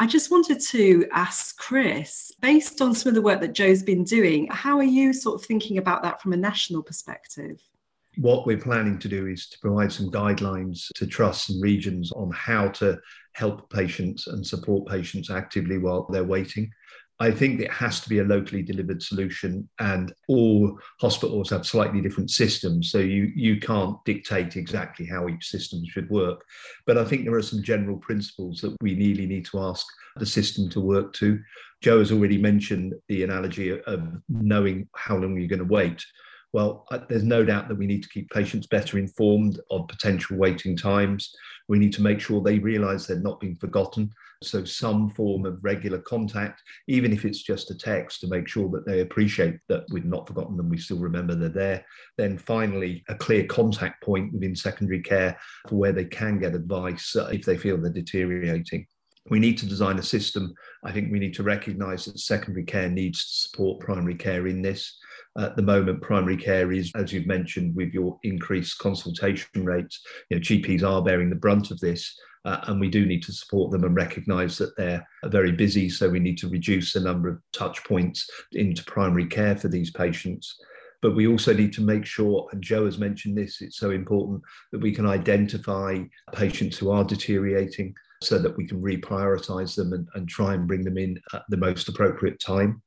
I 0.00 0.08
just 0.08 0.32
wanted 0.32 0.58
to 0.60 1.06
ask 1.12 1.56
Chris, 1.56 2.32
based 2.40 2.82
on 2.82 2.92
some 2.92 3.10
of 3.10 3.14
the 3.14 3.22
work 3.22 3.40
that 3.40 3.54
Joe's 3.54 3.84
been 3.84 4.02
doing, 4.02 4.48
how 4.50 4.78
are 4.78 4.82
you 4.82 5.12
sort 5.12 5.40
of 5.40 5.46
thinking 5.46 5.78
about 5.78 6.02
that 6.02 6.20
from 6.20 6.32
a 6.32 6.36
national 6.36 6.82
perspective? 6.82 7.62
What 8.16 8.46
we're 8.46 8.58
planning 8.58 8.98
to 8.98 9.08
do 9.08 9.28
is 9.28 9.48
to 9.50 9.58
provide 9.60 9.92
some 9.92 10.10
guidelines 10.10 10.88
to 10.96 11.06
trusts 11.06 11.50
and 11.50 11.62
regions 11.62 12.10
on 12.10 12.32
how 12.32 12.68
to 12.68 12.98
help 13.34 13.70
patients 13.70 14.26
and 14.26 14.46
support 14.46 14.88
patients 14.88 15.30
actively 15.30 15.78
while 15.78 16.06
they're 16.10 16.24
waiting. 16.24 16.70
I 17.20 17.30
think 17.30 17.60
it 17.60 17.70
has 17.70 18.00
to 18.00 18.08
be 18.08 18.18
a 18.18 18.24
locally 18.24 18.62
delivered 18.62 19.00
solution, 19.00 19.68
and 19.78 20.12
all 20.26 20.76
hospitals 21.00 21.50
have 21.50 21.64
slightly 21.64 22.00
different 22.00 22.30
systems. 22.30 22.90
So 22.90 22.98
you, 22.98 23.30
you 23.36 23.60
can't 23.60 23.96
dictate 24.04 24.56
exactly 24.56 25.06
how 25.06 25.28
each 25.28 25.46
system 25.46 25.82
should 25.86 26.10
work. 26.10 26.44
But 26.86 26.98
I 26.98 27.04
think 27.04 27.24
there 27.24 27.34
are 27.34 27.42
some 27.42 27.62
general 27.62 27.98
principles 27.98 28.60
that 28.62 28.76
we 28.80 28.96
really 28.96 29.26
need 29.26 29.46
to 29.46 29.60
ask 29.60 29.86
the 30.16 30.26
system 30.26 30.68
to 30.70 30.80
work 30.80 31.12
to. 31.14 31.40
Joe 31.82 32.00
has 32.00 32.10
already 32.10 32.38
mentioned 32.38 32.94
the 33.08 33.22
analogy 33.22 33.80
of 33.80 34.02
knowing 34.28 34.88
how 34.96 35.16
long 35.16 35.36
you're 35.36 35.48
going 35.48 35.58
to 35.60 35.64
wait. 35.64 36.04
Well, 36.54 36.86
there's 37.08 37.24
no 37.24 37.44
doubt 37.44 37.66
that 37.66 37.74
we 37.74 37.88
need 37.88 38.04
to 38.04 38.08
keep 38.08 38.30
patients 38.30 38.68
better 38.68 38.96
informed 38.96 39.58
of 39.72 39.88
potential 39.88 40.36
waiting 40.36 40.76
times. 40.76 41.34
We 41.66 41.80
need 41.80 41.92
to 41.94 42.02
make 42.02 42.20
sure 42.20 42.40
they 42.40 42.60
realise 42.60 43.08
they're 43.08 43.18
not 43.18 43.40
being 43.40 43.56
forgotten. 43.56 44.12
So, 44.40 44.64
some 44.64 45.10
form 45.10 45.46
of 45.46 45.64
regular 45.64 45.98
contact, 45.98 46.62
even 46.86 47.12
if 47.12 47.24
it's 47.24 47.42
just 47.42 47.72
a 47.72 47.74
text, 47.76 48.20
to 48.20 48.28
make 48.28 48.46
sure 48.46 48.68
that 48.68 48.86
they 48.86 49.00
appreciate 49.00 49.58
that 49.68 49.82
we've 49.90 50.04
not 50.04 50.28
forgotten 50.28 50.56
them, 50.56 50.68
we 50.68 50.78
still 50.78 51.00
remember 51.00 51.34
they're 51.34 51.48
there. 51.48 51.84
Then, 52.18 52.38
finally, 52.38 53.02
a 53.08 53.16
clear 53.16 53.46
contact 53.46 54.04
point 54.04 54.32
within 54.32 54.54
secondary 54.54 55.02
care 55.02 55.36
for 55.68 55.74
where 55.74 55.92
they 55.92 56.04
can 56.04 56.38
get 56.38 56.54
advice 56.54 57.16
uh, 57.16 57.30
if 57.32 57.44
they 57.44 57.56
feel 57.56 57.78
they're 57.78 57.90
deteriorating 57.90 58.86
we 59.30 59.38
need 59.38 59.56
to 59.58 59.66
design 59.66 59.98
a 59.98 60.02
system. 60.02 60.52
I 60.84 60.92
think 60.92 61.10
we 61.10 61.18
need 61.18 61.34
to 61.34 61.42
recognise 61.42 62.04
that 62.04 62.18
secondary 62.18 62.64
care 62.64 62.90
needs 62.90 63.24
to 63.24 63.48
support 63.48 63.80
primary 63.80 64.16
care 64.16 64.46
in 64.46 64.60
this. 64.60 64.98
At 65.36 65.56
the 65.56 65.62
moment, 65.62 66.00
primary 66.00 66.36
care 66.36 66.70
is, 66.70 66.92
as 66.94 67.12
you've 67.12 67.26
mentioned, 67.26 67.74
with 67.74 67.92
your 67.92 68.18
increased 68.22 68.78
consultation 68.78 69.64
rates, 69.64 70.00
you 70.30 70.36
know, 70.36 70.40
GPs 70.40 70.82
are 70.82 71.02
bearing 71.02 71.30
the 71.30 71.36
brunt 71.36 71.70
of 71.70 71.80
this. 71.80 72.16
Uh, 72.44 72.60
and 72.64 72.78
we 72.78 72.90
do 72.90 73.06
need 73.06 73.22
to 73.22 73.32
support 73.32 73.70
them 73.70 73.84
and 73.84 73.96
recognise 73.96 74.58
that 74.58 74.76
they're 74.76 75.06
very 75.24 75.50
busy. 75.50 75.88
So 75.88 76.10
we 76.10 76.20
need 76.20 76.36
to 76.38 76.48
reduce 76.48 76.92
the 76.92 77.00
number 77.00 77.28
of 77.28 77.38
touch 77.52 77.82
points 77.84 78.28
into 78.52 78.84
primary 78.84 79.26
care 79.26 79.56
for 79.56 79.68
these 79.68 79.90
patients. 79.90 80.54
But 81.00 81.16
we 81.16 81.26
also 81.26 81.52
need 81.52 81.72
to 81.74 81.82
make 81.82 82.06
sure, 82.06 82.48
and 82.52 82.62
Joe 82.62 82.84
has 82.84 82.98
mentioned 82.98 83.36
this, 83.36 83.60
it's 83.60 83.78
so 83.78 83.90
important 83.90 84.42
that 84.72 84.80
we 84.80 84.92
can 84.92 85.06
identify 85.06 85.98
patients 86.32 86.78
who 86.78 86.90
are 86.90 87.04
deteriorating 87.04 87.94
so 88.22 88.38
that 88.38 88.56
we 88.56 88.66
can 88.66 88.80
reprioritize 88.80 89.74
them 89.74 89.92
and, 89.92 90.08
and 90.14 90.28
try 90.28 90.54
and 90.54 90.66
bring 90.66 90.84
them 90.84 90.96
in 90.96 91.20
at 91.32 91.42
the 91.48 91.56
most 91.56 91.88
appropriate 91.88 92.40
time. 92.40 92.82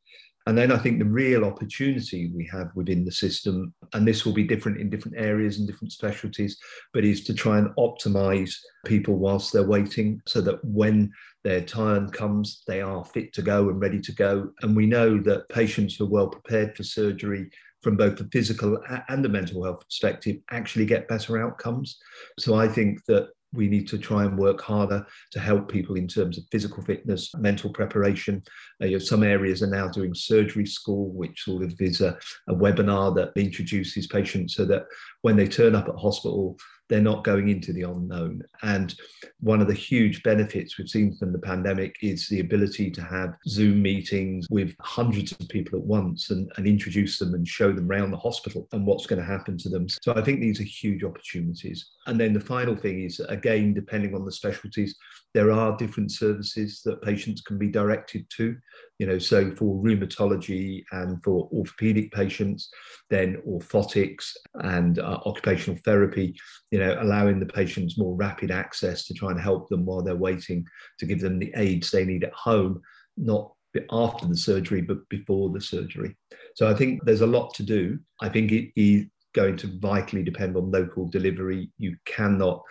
And 0.48 0.58
then 0.58 0.72
I 0.72 0.78
think 0.78 0.98
the 0.98 1.06
real 1.06 1.44
opportunity 1.44 2.32
we 2.34 2.50
have 2.54 2.70
within 2.74 3.04
the 3.04 3.12
system, 3.12 3.74
and 3.94 4.08
this 4.08 4.26
will 4.26 4.32
be 4.32 4.46
different 4.46 4.80
in 4.80 4.90
different 4.90 5.18
areas 5.18 5.60
and 5.60 5.68
different 5.68 5.92
specialties, 5.92 6.58
but 6.94 7.04
is 7.04 7.26
to 7.26 7.34
try 7.34 7.58
and 7.58 7.76
optimize 7.78 8.56
people 8.86 9.18
whilst 9.18 9.52
they're 9.52 9.68
waiting 9.68 10.22
so 10.26 10.40
that 10.40 10.64
when 10.64 11.12
their 11.44 11.60
time 11.60 12.10
comes, 12.10 12.64
they 12.66 12.80
are 12.80 13.04
fit 13.04 13.34
to 13.34 13.42
go 13.42 13.68
and 13.70 13.82
ready 13.82 14.00
to 14.00 14.14
go. 14.14 14.50
And 14.62 14.74
we 14.74 14.86
know 14.86 15.18
that 15.24 15.50
patients 15.50 15.96
who 15.96 16.06
are 16.06 16.10
well 16.10 16.30
prepared 16.30 16.78
for 16.78 16.84
surgery 16.84 17.50
from 17.82 17.98
both 17.98 18.18
the 18.18 18.30
physical 18.32 18.80
and 19.10 19.24
the 19.24 19.30
mental 19.30 19.66
health 19.66 19.84
perspective 19.86 20.38
actually 20.50 20.86
get 20.86 21.10
better 21.10 21.46
outcomes. 21.46 21.98
So 22.40 22.56
I 22.56 22.70
think 22.70 23.04
that 23.08 23.32
we 23.54 23.68
need 23.68 23.88
to 23.88 23.98
try 23.98 24.24
and 24.24 24.38
work 24.38 24.62
harder 24.62 25.06
to 25.32 25.40
help 25.40 25.72
people 25.72 25.96
in 25.96 26.08
terms 26.08 26.38
of 26.38 26.44
physical 26.52 26.84
fitness, 26.84 27.34
mental 27.36 27.72
preparation. 27.72 28.44
Uh, 28.82 28.86
you 28.86 28.92
know, 28.94 29.00
some 29.00 29.24
areas 29.24 29.64
are 29.64 29.68
now 29.68 29.88
doing 29.88 30.14
surgery 30.14 30.66
school, 30.66 31.12
which 31.12 31.44
sort 31.44 31.64
of 31.64 31.74
is 31.80 32.02
a, 32.02 32.18
a 32.50 32.54
webinar 32.54 33.16
that 33.16 33.32
introduces 33.36 34.08
patients 34.08 34.56
so 34.56 34.66
that 34.66 34.84
when 35.22 35.36
they 35.36 35.48
turn 35.48 35.76
up 35.76 35.88
at 35.88 35.96
hospital, 35.96 36.58
they're 36.90 37.02
not 37.02 37.24
going 37.24 37.50
into 37.50 37.74
the 37.74 37.84
unknown. 37.84 38.44
And 38.62 38.96
one 39.40 39.62
of 39.62 39.68
the 39.68 39.74
huge 39.74 40.24
benefits 40.24 40.78
we've 40.78 40.90
seen 40.90 41.16
from 41.16 41.32
the 41.32 41.40
pandemic 41.40 41.98
is 42.02 42.28
the 42.28 42.40
ability 42.40 42.92
to 42.92 43.02
have 43.02 43.36
Zoom 43.48 43.82
meetings 43.82 44.48
with 44.50 44.74
hundreds 44.82 45.32
of 45.34 45.50
people 45.50 45.78
at 45.78 45.86
once 45.86 46.30
and, 46.30 46.52
and 46.58 46.66
introduce 46.66 47.20
them 47.20 47.34
and 47.34 47.48
show 47.48 47.72
them 47.72 47.90
around 47.90 48.12
the 48.12 48.18
hospital 48.18 48.68
and 48.72 48.86
what's 48.86 49.06
going 49.06 49.20
to 49.20 49.26
happen 49.26 49.58
to 49.58 49.70
them. 49.70 49.88
So 49.90 50.14
I 50.16 50.22
think 50.22 50.40
these 50.40 50.60
are 50.60 50.64
huge 50.64 51.04
opportunities. 51.04 51.92
And 52.06 52.20
then 52.20 52.34
the 52.34 52.40
final 52.40 52.76
thing 52.76 53.04
is, 53.04 53.20
again, 53.20 53.74
depending 53.74 54.16
on 54.16 54.26
the 54.26 54.32
specialties, 54.32 54.96
there 55.34 55.52
are 55.52 55.78
different 55.78 56.12
services 56.12 56.82
that 56.84 57.02
patients 57.02 57.42
can 57.42 57.58
be 57.58 57.68
directed 57.68 58.26
to 58.36 58.56
you 59.00 59.06
know 59.06 59.20
so 59.20 59.52
for 59.52 59.82
rheumatology 59.84 60.84
and 60.92 61.22
for 61.24 61.50
orthopedic 61.52 62.12
patients 62.12 62.70
then 63.10 63.38
orthotics 63.48 64.32
and 64.62 65.00
uh, 65.00 65.20
occupational 65.26 65.80
therapy 65.84 66.36
you 66.72 66.80
know 66.80 66.98
allowing 67.02 67.40
the 67.40 67.46
patients 67.46 67.98
more 67.98 68.16
rapid 68.16 68.52
access 68.52 69.06
to 69.06 69.14
try 69.14 69.32
and 69.32 69.40
help 69.40 69.68
them 69.70 69.86
while 69.86 70.02
they're 70.02 70.16
waiting 70.16 70.66
to 70.98 71.06
give 71.06 71.20
them 71.20 71.40
the 71.40 71.52
aids 71.56 71.92
they 71.92 72.06
need 72.06 72.24
at 72.24 72.34
home 72.34 72.82
not 73.18 73.52
after 73.92 74.26
the 74.26 74.38
surgery 74.38 74.82
but 74.82 75.08
before 75.10 75.50
the 75.50 75.62
surgery. 75.62 76.16
So 76.56 76.68
i 76.68 76.74
think 76.74 77.04
there's 77.04 77.22
a 77.22 77.28
lot 77.28 77.54
to 77.56 77.64
do. 77.64 78.00
I 78.22 78.30
think 78.30 78.52
it 78.52 78.72
is 78.76 79.06
going 79.34 79.58
to 79.58 79.80
vitally 79.80 80.24
depend 80.24 80.56
on 80.58 80.72
local 80.72 81.08
delivery. 81.08 81.70
You 81.78 81.96
cannot 82.06 82.64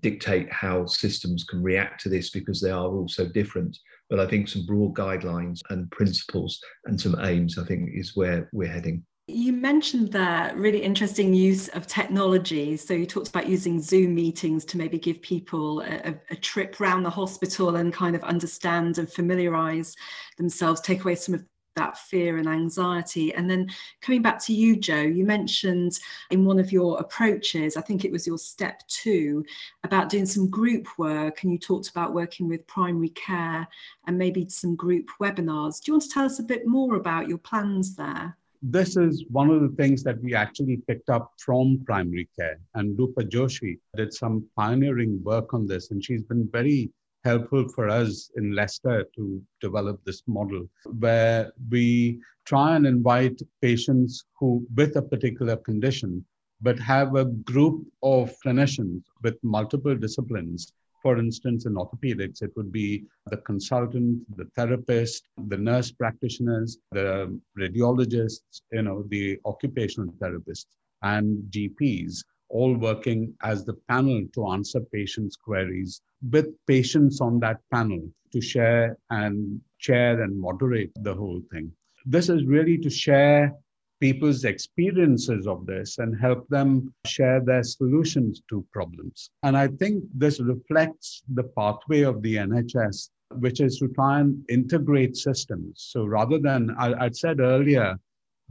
dictate 0.00 0.52
how 0.52 0.86
systems 0.86 1.44
can 1.44 1.62
react 1.62 2.00
to 2.02 2.08
this 2.08 2.30
because 2.30 2.60
they 2.60 2.70
are 2.70 2.88
all 2.88 3.08
so 3.08 3.26
different 3.26 3.76
but 4.12 4.20
I 4.20 4.26
think 4.26 4.46
some 4.46 4.66
broad 4.66 4.92
guidelines 4.92 5.62
and 5.70 5.90
principles 5.90 6.60
and 6.84 7.00
some 7.00 7.16
aims, 7.24 7.56
I 7.56 7.64
think, 7.64 7.88
is 7.94 8.14
where 8.14 8.46
we're 8.52 8.68
heading. 8.68 9.06
You 9.26 9.54
mentioned 9.54 10.12
that 10.12 10.54
really 10.54 10.82
interesting 10.82 11.32
use 11.32 11.68
of 11.68 11.86
technology. 11.86 12.76
So 12.76 12.92
you 12.92 13.06
talked 13.06 13.28
about 13.28 13.48
using 13.48 13.80
Zoom 13.80 14.14
meetings 14.14 14.66
to 14.66 14.76
maybe 14.76 14.98
give 14.98 15.22
people 15.22 15.80
a, 15.80 16.14
a 16.30 16.36
trip 16.36 16.78
around 16.78 17.04
the 17.04 17.08
hospital 17.08 17.76
and 17.76 17.90
kind 17.90 18.14
of 18.14 18.22
understand 18.22 18.98
and 18.98 19.10
familiarize 19.10 19.94
themselves, 20.36 20.82
take 20.82 21.04
away 21.04 21.14
some 21.14 21.34
of 21.34 21.42
that 21.76 21.98
fear 21.98 22.36
and 22.36 22.48
anxiety. 22.48 23.34
And 23.34 23.50
then 23.50 23.70
coming 24.00 24.22
back 24.22 24.38
to 24.44 24.52
you, 24.52 24.76
Joe, 24.76 25.00
you 25.02 25.24
mentioned 25.24 25.98
in 26.30 26.44
one 26.44 26.58
of 26.58 26.72
your 26.72 26.98
approaches, 26.98 27.76
I 27.76 27.80
think 27.80 28.04
it 28.04 28.12
was 28.12 28.26
your 28.26 28.38
step 28.38 28.82
two, 28.88 29.44
about 29.84 30.08
doing 30.08 30.26
some 30.26 30.48
group 30.48 30.86
work. 30.98 31.42
And 31.42 31.52
you 31.52 31.58
talked 31.58 31.88
about 31.88 32.14
working 32.14 32.48
with 32.48 32.66
primary 32.66 33.10
care 33.10 33.66
and 34.06 34.18
maybe 34.18 34.48
some 34.48 34.76
group 34.76 35.08
webinars. 35.20 35.82
Do 35.82 35.90
you 35.90 35.94
want 35.94 36.04
to 36.04 36.08
tell 36.10 36.24
us 36.24 36.38
a 36.38 36.44
bit 36.44 36.66
more 36.66 36.96
about 36.96 37.28
your 37.28 37.38
plans 37.38 37.96
there? 37.96 38.36
This 38.64 38.96
is 38.96 39.24
one 39.28 39.50
of 39.50 39.60
the 39.60 39.74
things 39.76 40.04
that 40.04 40.22
we 40.22 40.34
actually 40.34 40.76
picked 40.86 41.10
up 41.10 41.32
from 41.36 41.82
primary 41.84 42.28
care. 42.38 42.60
And 42.74 42.96
Rupa 42.96 43.24
Joshi 43.24 43.78
did 43.96 44.14
some 44.14 44.44
pioneering 44.56 45.20
work 45.24 45.52
on 45.52 45.66
this, 45.66 45.90
and 45.90 46.04
she's 46.04 46.22
been 46.22 46.48
very 46.52 46.90
helpful 47.24 47.68
for 47.68 47.88
us 47.88 48.30
in 48.36 48.54
Leicester 48.54 49.04
to 49.16 49.42
develop 49.60 50.00
this 50.04 50.22
model 50.26 50.68
where 50.98 51.52
we 51.70 52.20
try 52.44 52.76
and 52.76 52.86
invite 52.86 53.40
patients 53.60 54.24
who, 54.38 54.66
with 54.74 54.96
a 54.96 55.02
particular 55.02 55.56
condition, 55.56 56.24
but 56.60 56.78
have 56.78 57.14
a 57.16 57.24
group 57.24 57.86
of 58.02 58.34
clinicians 58.44 59.02
with 59.22 59.36
multiple 59.42 59.96
disciplines. 59.96 60.72
For 61.02 61.18
instance, 61.18 61.66
in 61.66 61.74
orthopedics, 61.74 62.42
it 62.42 62.52
would 62.56 62.70
be 62.70 63.04
the 63.26 63.38
consultant, 63.38 64.22
the 64.36 64.44
therapist, 64.54 65.28
the 65.48 65.58
nurse 65.58 65.90
practitioners, 65.90 66.78
the 66.92 67.36
radiologists, 67.58 68.62
you 68.70 68.82
know, 68.82 69.04
the 69.08 69.38
occupational 69.44 70.12
therapists, 70.20 70.66
and 71.02 71.42
GPs 71.50 72.22
all 72.52 72.74
working 72.76 73.34
as 73.42 73.64
the 73.64 73.74
panel 73.88 74.22
to 74.34 74.48
answer 74.48 74.80
patients' 74.92 75.36
queries 75.36 76.02
with 76.30 76.46
patients 76.66 77.20
on 77.20 77.40
that 77.40 77.58
panel 77.72 78.02
to 78.32 78.40
share 78.40 78.96
and 79.10 79.60
chair 79.78 80.22
and 80.22 80.38
moderate 80.38 80.92
the 81.02 81.14
whole 81.14 81.42
thing. 81.50 81.72
This 82.06 82.28
is 82.28 82.44
really 82.44 82.78
to 82.78 82.90
share 82.90 83.52
people's 84.00 84.44
experiences 84.44 85.46
of 85.46 85.64
this 85.64 85.98
and 85.98 86.20
help 86.20 86.48
them 86.48 86.92
share 87.06 87.40
their 87.40 87.62
solutions 87.62 88.42
to 88.48 88.66
problems. 88.72 89.30
And 89.44 89.56
I 89.56 89.68
think 89.68 90.02
this 90.12 90.40
reflects 90.40 91.22
the 91.34 91.44
pathway 91.56 92.00
of 92.02 92.20
the 92.20 92.36
NHS, 92.36 93.10
which 93.38 93.60
is 93.60 93.78
to 93.78 93.88
try 93.88 94.20
and 94.20 94.44
integrate 94.48 95.16
systems. 95.16 95.86
So 95.92 96.04
rather 96.04 96.38
than, 96.38 96.74
I, 96.76 97.04
would 97.04 97.16
said 97.16 97.38
earlier, 97.38 97.96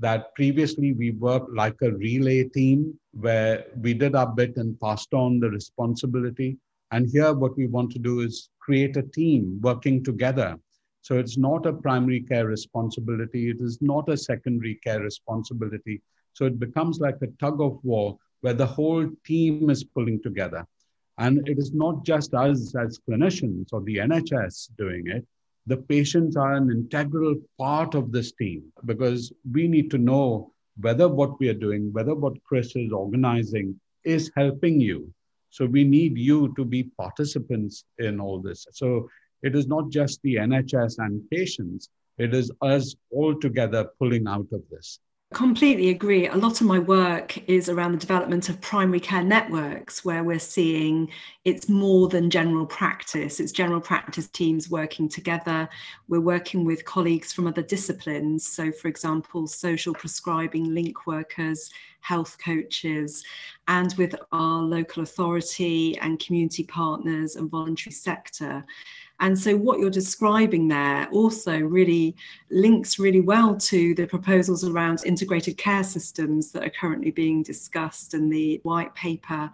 that 0.01 0.33
previously 0.35 0.93
we 0.93 1.11
worked 1.11 1.51
like 1.55 1.75
a 1.83 1.91
relay 1.91 2.43
team 2.43 2.99
where 3.13 3.65
we 3.81 3.93
did 3.93 4.15
our 4.15 4.27
bit 4.27 4.57
and 4.57 4.79
passed 4.79 5.13
on 5.13 5.39
the 5.39 5.49
responsibility. 5.49 6.57
And 6.89 7.07
here, 7.09 7.33
what 7.33 7.55
we 7.55 7.67
want 7.67 7.91
to 7.91 7.99
do 7.99 8.21
is 8.21 8.49
create 8.59 8.97
a 8.97 9.03
team 9.03 9.59
working 9.61 10.03
together. 10.03 10.57
So 11.03 11.17
it's 11.17 11.37
not 11.37 11.65
a 11.65 11.73
primary 11.73 12.21
care 12.21 12.47
responsibility, 12.47 13.49
it 13.49 13.61
is 13.61 13.79
not 13.81 14.09
a 14.09 14.17
secondary 14.17 14.75
care 14.83 15.01
responsibility. 15.01 16.01
So 16.33 16.45
it 16.45 16.59
becomes 16.59 16.99
like 16.99 17.17
a 17.21 17.27
tug 17.39 17.61
of 17.61 17.79
war 17.83 18.17
where 18.41 18.53
the 18.53 18.65
whole 18.65 19.07
team 19.23 19.69
is 19.69 19.83
pulling 19.83 20.21
together. 20.21 20.65
And 21.17 21.47
it 21.47 21.59
is 21.59 21.73
not 21.73 22.03
just 22.03 22.33
us 22.33 22.75
as 22.75 22.99
clinicians 23.07 23.67
or 23.71 23.81
the 23.81 23.97
NHS 23.97 24.69
doing 24.77 25.07
it. 25.07 25.25
The 25.67 25.77
patients 25.77 26.35
are 26.35 26.53
an 26.55 26.71
integral 26.71 27.35
part 27.57 27.93
of 27.93 28.11
this 28.11 28.31
team 28.31 28.63
because 28.85 29.31
we 29.51 29.67
need 29.67 29.91
to 29.91 29.97
know 29.97 30.51
whether 30.79 31.07
what 31.07 31.39
we 31.39 31.49
are 31.49 31.53
doing, 31.53 31.93
whether 31.93 32.15
what 32.15 32.43
Chris 32.43 32.75
is 32.75 32.91
organizing 32.91 33.79
is 34.03 34.31
helping 34.35 34.81
you. 34.81 35.13
So 35.49 35.65
we 35.65 35.83
need 35.83 36.17
you 36.17 36.53
to 36.55 36.65
be 36.65 36.83
participants 36.97 37.83
in 37.99 38.19
all 38.19 38.39
this. 38.39 38.65
So 38.71 39.09
it 39.43 39.55
is 39.55 39.67
not 39.67 39.89
just 39.89 40.21
the 40.23 40.35
NHS 40.35 40.95
and 40.99 41.29
patients, 41.29 41.89
it 42.17 42.33
is 42.33 42.51
us 42.61 42.95
all 43.11 43.39
together 43.39 43.89
pulling 43.99 44.27
out 44.27 44.47
of 44.51 44.61
this. 44.69 44.99
Completely 45.33 45.91
agree. 45.91 46.27
A 46.27 46.35
lot 46.35 46.59
of 46.59 46.67
my 46.67 46.77
work 46.77 47.37
is 47.49 47.69
around 47.69 47.93
the 47.93 47.97
development 47.97 48.49
of 48.49 48.59
primary 48.59 48.99
care 48.99 49.23
networks, 49.23 50.03
where 50.03 50.25
we're 50.25 50.39
seeing 50.39 51.09
it's 51.45 51.69
more 51.69 52.09
than 52.09 52.29
general 52.29 52.65
practice. 52.65 53.39
It's 53.39 53.53
general 53.53 53.79
practice 53.79 54.27
teams 54.27 54.69
working 54.69 55.07
together. 55.07 55.69
We're 56.09 56.19
working 56.19 56.65
with 56.65 56.83
colleagues 56.83 57.31
from 57.31 57.47
other 57.47 57.61
disciplines. 57.61 58.45
So, 58.45 58.73
for 58.73 58.89
example, 58.89 59.47
social 59.47 59.93
prescribing 59.93 60.73
link 60.75 61.07
workers, 61.07 61.71
health 62.01 62.37
coaches, 62.43 63.23
and 63.69 63.93
with 63.97 64.13
our 64.33 64.61
local 64.61 65.01
authority 65.01 65.97
and 65.99 66.19
community 66.19 66.65
partners 66.65 67.37
and 67.37 67.49
voluntary 67.49 67.93
sector. 67.93 68.65
And 69.21 69.37
so, 69.37 69.55
what 69.55 69.79
you're 69.79 69.91
describing 69.91 70.67
there 70.67 71.07
also 71.11 71.59
really 71.59 72.15
links 72.49 72.97
really 72.97 73.21
well 73.21 73.55
to 73.55 73.93
the 73.93 74.07
proposals 74.07 74.65
around 74.67 75.03
integrated 75.05 75.57
care 75.57 75.83
systems 75.83 76.51
that 76.51 76.63
are 76.63 76.71
currently 76.71 77.11
being 77.11 77.43
discussed 77.43 78.15
in 78.15 78.29
the 78.29 78.59
white 78.63 78.93
paper. 78.95 79.51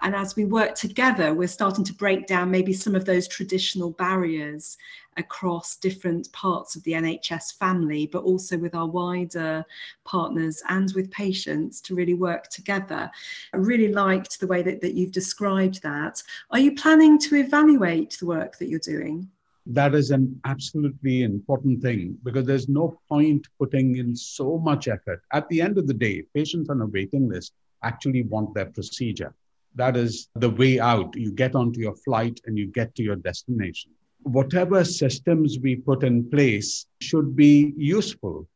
And 0.00 0.14
as 0.16 0.34
we 0.34 0.46
work 0.46 0.74
together, 0.74 1.34
we're 1.34 1.46
starting 1.46 1.84
to 1.84 1.92
break 1.92 2.26
down 2.26 2.50
maybe 2.50 2.72
some 2.72 2.94
of 2.94 3.04
those 3.04 3.28
traditional 3.28 3.90
barriers 3.90 4.78
across 5.16 5.76
different 5.76 6.32
parts 6.32 6.76
of 6.76 6.82
the 6.84 6.92
NHS 6.92 7.58
family, 7.58 8.06
but 8.06 8.22
also 8.22 8.56
with 8.56 8.74
our 8.74 8.86
wider 8.86 9.64
partners 10.04 10.62
and 10.68 10.92
with 10.94 11.10
patients 11.10 11.80
to 11.82 11.94
really 11.94 12.14
work 12.14 12.48
together. 12.48 13.10
I 13.52 13.56
really 13.56 13.92
liked 13.92 14.40
the 14.40 14.46
way 14.46 14.62
that, 14.62 14.80
that 14.80 14.94
you've 14.94 15.12
described 15.12 15.82
that. 15.82 16.22
Are 16.50 16.58
you 16.58 16.74
planning 16.74 17.18
to 17.20 17.36
evaluate 17.36 18.16
the 18.18 18.26
work 18.26 18.58
that 18.58 18.68
you're 18.68 18.78
doing? 18.78 19.28
That 19.66 19.94
is 19.94 20.10
an 20.10 20.40
absolutely 20.44 21.22
important 21.22 21.82
thing 21.82 22.18
because 22.24 22.46
there's 22.46 22.68
no 22.68 22.98
point 23.08 23.46
putting 23.60 23.96
in 23.96 24.16
so 24.16 24.58
much 24.58 24.88
effort. 24.88 25.22
At 25.32 25.48
the 25.48 25.60
end 25.60 25.78
of 25.78 25.86
the 25.86 25.94
day, 25.94 26.24
patients 26.34 26.68
on 26.68 26.80
a 26.80 26.86
waiting 26.86 27.28
list 27.28 27.52
actually 27.84 28.22
want 28.22 28.54
their 28.54 28.66
procedure. 28.66 29.34
That 29.76 29.96
is 29.96 30.28
the 30.34 30.50
way 30.50 30.80
out. 30.80 31.14
You 31.14 31.32
get 31.32 31.54
onto 31.54 31.80
your 31.80 31.94
flight 31.94 32.40
and 32.44 32.58
you 32.58 32.66
get 32.66 32.94
to 32.96 33.02
your 33.02 33.16
destination 33.16 33.92
whatever 34.24 34.84
systems 34.84 35.58
we 35.58 35.76
put 35.76 36.04
in 36.04 36.30
place 36.30 36.86
should 37.00 37.34
be 37.36 37.74
useful. 37.76 38.48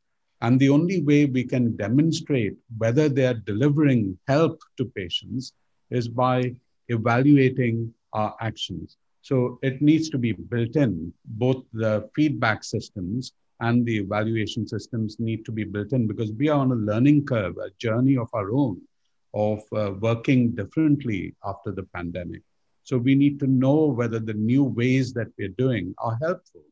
And 0.43 0.61
the 0.61 0.69
only 0.69 1.03
way 1.03 1.25
we 1.25 1.45
can 1.45 1.77
demonstrate 1.77 2.55
whether 2.79 3.09
they 3.09 3.27
are 3.27 3.35
delivering 3.35 4.19
help 4.29 4.61
to 4.77 4.85
patients 4.85 5.53
is 5.91 6.09
by 6.09 6.55
evaluating 6.89 7.93
our 8.13 8.35
actions. 8.41 8.97
So 9.23 9.59
it 9.63 9.83
needs 9.83 10.09
to 10.11 10.19
be 10.19 10.33
built 10.33 10.77
in. 10.77 11.13
Both 11.25 11.65
the 11.73 12.09
feedback 12.15 12.65
systems 12.65 13.33
and 13.61 13.85
the 13.85 13.99
evaluation 13.99 14.67
systems 14.67 15.17
need 15.19 15.45
to 15.47 15.53
be 15.53 15.65
built 15.65 15.93
in 15.93 16.07
because 16.07 16.33
we 16.33 16.49
are 16.49 16.61
on 16.61 16.73
a 16.73 16.77
learning 16.77 17.25
curve, 17.25 17.57
a 17.57 17.71
journey 17.79 18.17
of 18.17 18.29
our 18.35 18.53
own 18.53 18.81
of 19.35 19.61
uh, 19.75 19.93
working 20.01 20.53
differently 20.53 21.35
after 21.45 21.71
the 21.71 21.83
pandemic. 21.95 22.43
So 22.87 22.99
we 22.99 23.17
need 23.17 23.41
to 23.41 23.49
know 23.49 23.87
whether 23.87 24.21
the 24.21 24.33
new 24.33 24.63
ways 24.63 25.13
that 25.15 25.27
we're 25.37 25.49
doing 25.49 25.93
are 25.99 26.17
helpful. 26.23 26.63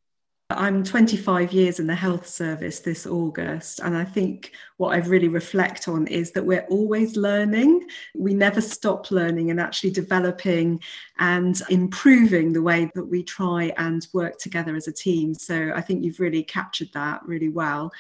I'm 0.51 0.85
25 0.85 1.53
years 1.53 1.81
in 1.81 1.89
the 1.89 1.95
health 1.97 2.29
service 2.29 2.79
this 2.79 3.05
August, 3.05 3.81
and 3.81 3.97
I 3.97 4.05
think 4.05 4.53
what 4.77 4.91
I 4.91 4.99
really 4.99 5.27
reflect 5.27 5.89
on 5.89 6.07
is 6.07 6.31
that 6.33 6.47
we're 6.47 6.67
always 6.71 7.17
learning. 7.17 7.89
We 8.15 8.33
never 8.33 8.61
stop 8.61 9.11
learning 9.11 9.51
and 9.51 9.59
actually 9.59 9.91
developing 9.91 10.81
and 11.19 11.61
improving 11.69 12.53
the 12.53 12.63
way 12.63 12.93
that 12.95 13.07
we 13.07 13.25
try 13.25 13.73
and 13.77 14.07
work 14.13 14.39
together 14.39 14.77
as 14.77 14.87
a 14.87 14.93
team. 14.93 15.35
So 15.35 15.73
I 15.75 15.81
think 15.81 16.05
you've 16.05 16.21
really 16.21 16.45
captured 16.45 16.91
that 16.95 17.27
really 17.27 17.49
well. 17.49 17.91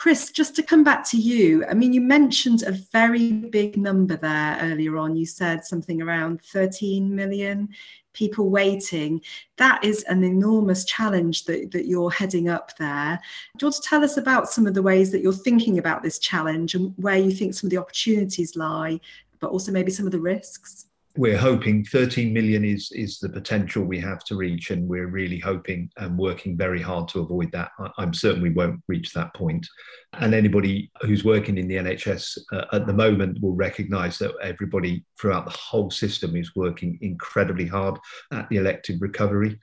Chris, 0.00 0.30
just 0.30 0.56
to 0.56 0.62
come 0.62 0.82
back 0.82 1.06
to 1.06 1.18
you, 1.18 1.62
I 1.66 1.74
mean, 1.74 1.92
you 1.92 2.00
mentioned 2.00 2.62
a 2.62 2.72
very 2.72 3.32
big 3.32 3.76
number 3.76 4.16
there 4.16 4.58
earlier 4.62 4.96
on. 4.96 5.14
You 5.14 5.26
said 5.26 5.66
something 5.66 6.00
around 6.00 6.40
13 6.40 7.14
million 7.14 7.68
people 8.14 8.48
waiting. 8.48 9.20
That 9.58 9.84
is 9.84 10.02
an 10.04 10.24
enormous 10.24 10.86
challenge 10.86 11.44
that, 11.44 11.72
that 11.72 11.84
you're 11.84 12.10
heading 12.10 12.48
up 12.48 12.74
there. 12.78 13.20
Do 13.58 13.64
you 13.64 13.66
want 13.66 13.82
to 13.82 13.88
tell 13.90 14.02
us 14.02 14.16
about 14.16 14.48
some 14.48 14.66
of 14.66 14.72
the 14.72 14.80
ways 14.80 15.12
that 15.12 15.20
you're 15.20 15.34
thinking 15.34 15.76
about 15.76 16.02
this 16.02 16.18
challenge 16.18 16.74
and 16.74 16.94
where 16.96 17.18
you 17.18 17.30
think 17.30 17.52
some 17.52 17.66
of 17.66 17.70
the 17.70 17.76
opportunities 17.76 18.56
lie, 18.56 19.00
but 19.38 19.50
also 19.50 19.70
maybe 19.70 19.92
some 19.92 20.06
of 20.06 20.12
the 20.12 20.18
risks? 20.18 20.86
We're 21.16 21.36
hoping 21.36 21.84
13 21.84 22.32
million 22.32 22.64
is 22.64 22.92
is 22.92 23.18
the 23.18 23.28
potential 23.28 23.84
we 23.84 23.98
have 23.98 24.22
to 24.24 24.36
reach 24.36 24.70
and 24.70 24.88
we're 24.88 25.08
really 25.08 25.38
hoping 25.38 25.90
and 25.96 26.16
working 26.16 26.56
very 26.56 26.80
hard 26.80 27.08
to 27.08 27.20
avoid 27.20 27.50
that. 27.52 27.70
I'm 27.98 28.14
certain 28.14 28.42
we 28.42 28.50
won't 28.50 28.80
reach 28.86 29.12
that 29.12 29.34
point. 29.34 29.40
point 29.40 29.66
and 30.14 30.34
anybody 30.34 30.90
who's 31.02 31.24
working 31.24 31.58
in 31.58 31.66
the 31.66 31.76
nhs 31.76 32.38
uh, 32.52 32.66
at 32.72 32.86
the 32.86 32.92
moment 32.92 33.40
will 33.40 33.54
recognize 33.54 34.18
that 34.18 34.34
everybody 34.42 35.04
throughout 35.18 35.44
the 35.44 35.50
whole 35.50 35.90
system 35.90 36.36
is 36.36 36.54
working 36.54 36.98
incredibly 37.00 37.66
hard 37.66 37.98
at 38.32 38.48
the 38.48 38.56
elective 38.56 39.00
recovery. 39.00 39.58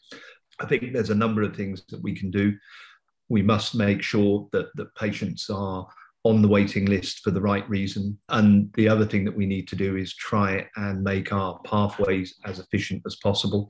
I 0.59 0.65
think 0.65 0.91
there's 0.91 1.11
a 1.11 1.15
number 1.15 1.43
of 1.43 1.55
things 1.55 1.83
that 1.89 2.01
we 2.01 2.13
can 2.13 2.31
do. 2.31 2.57
We 3.29 3.41
must 3.41 3.75
make 3.75 4.01
sure 4.01 4.47
that 4.51 4.67
that 4.75 4.95
patients 4.95 5.49
are 5.49 5.87
on 6.27 6.41
the 6.41 6.47
waiting 6.47 6.85
list 6.85 7.19
for 7.19 7.31
the 7.31 7.41
right 7.41 7.67
reason. 7.69 8.17
And 8.29 8.71
the 8.73 8.89
other 8.89 9.05
thing 9.05 9.23
that 9.25 9.35
we 9.35 9.45
need 9.45 9.67
to 9.69 9.77
do 9.77 9.95
is 9.95 10.13
try 10.13 10.67
and 10.75 11.01
make 11.01 11.31
our 11.31 11.57
pathways 11.63 12.35
as 12.45 12.59
efficient 12.59 13.01
as 13.05 13.15
possible. 13.23 13.69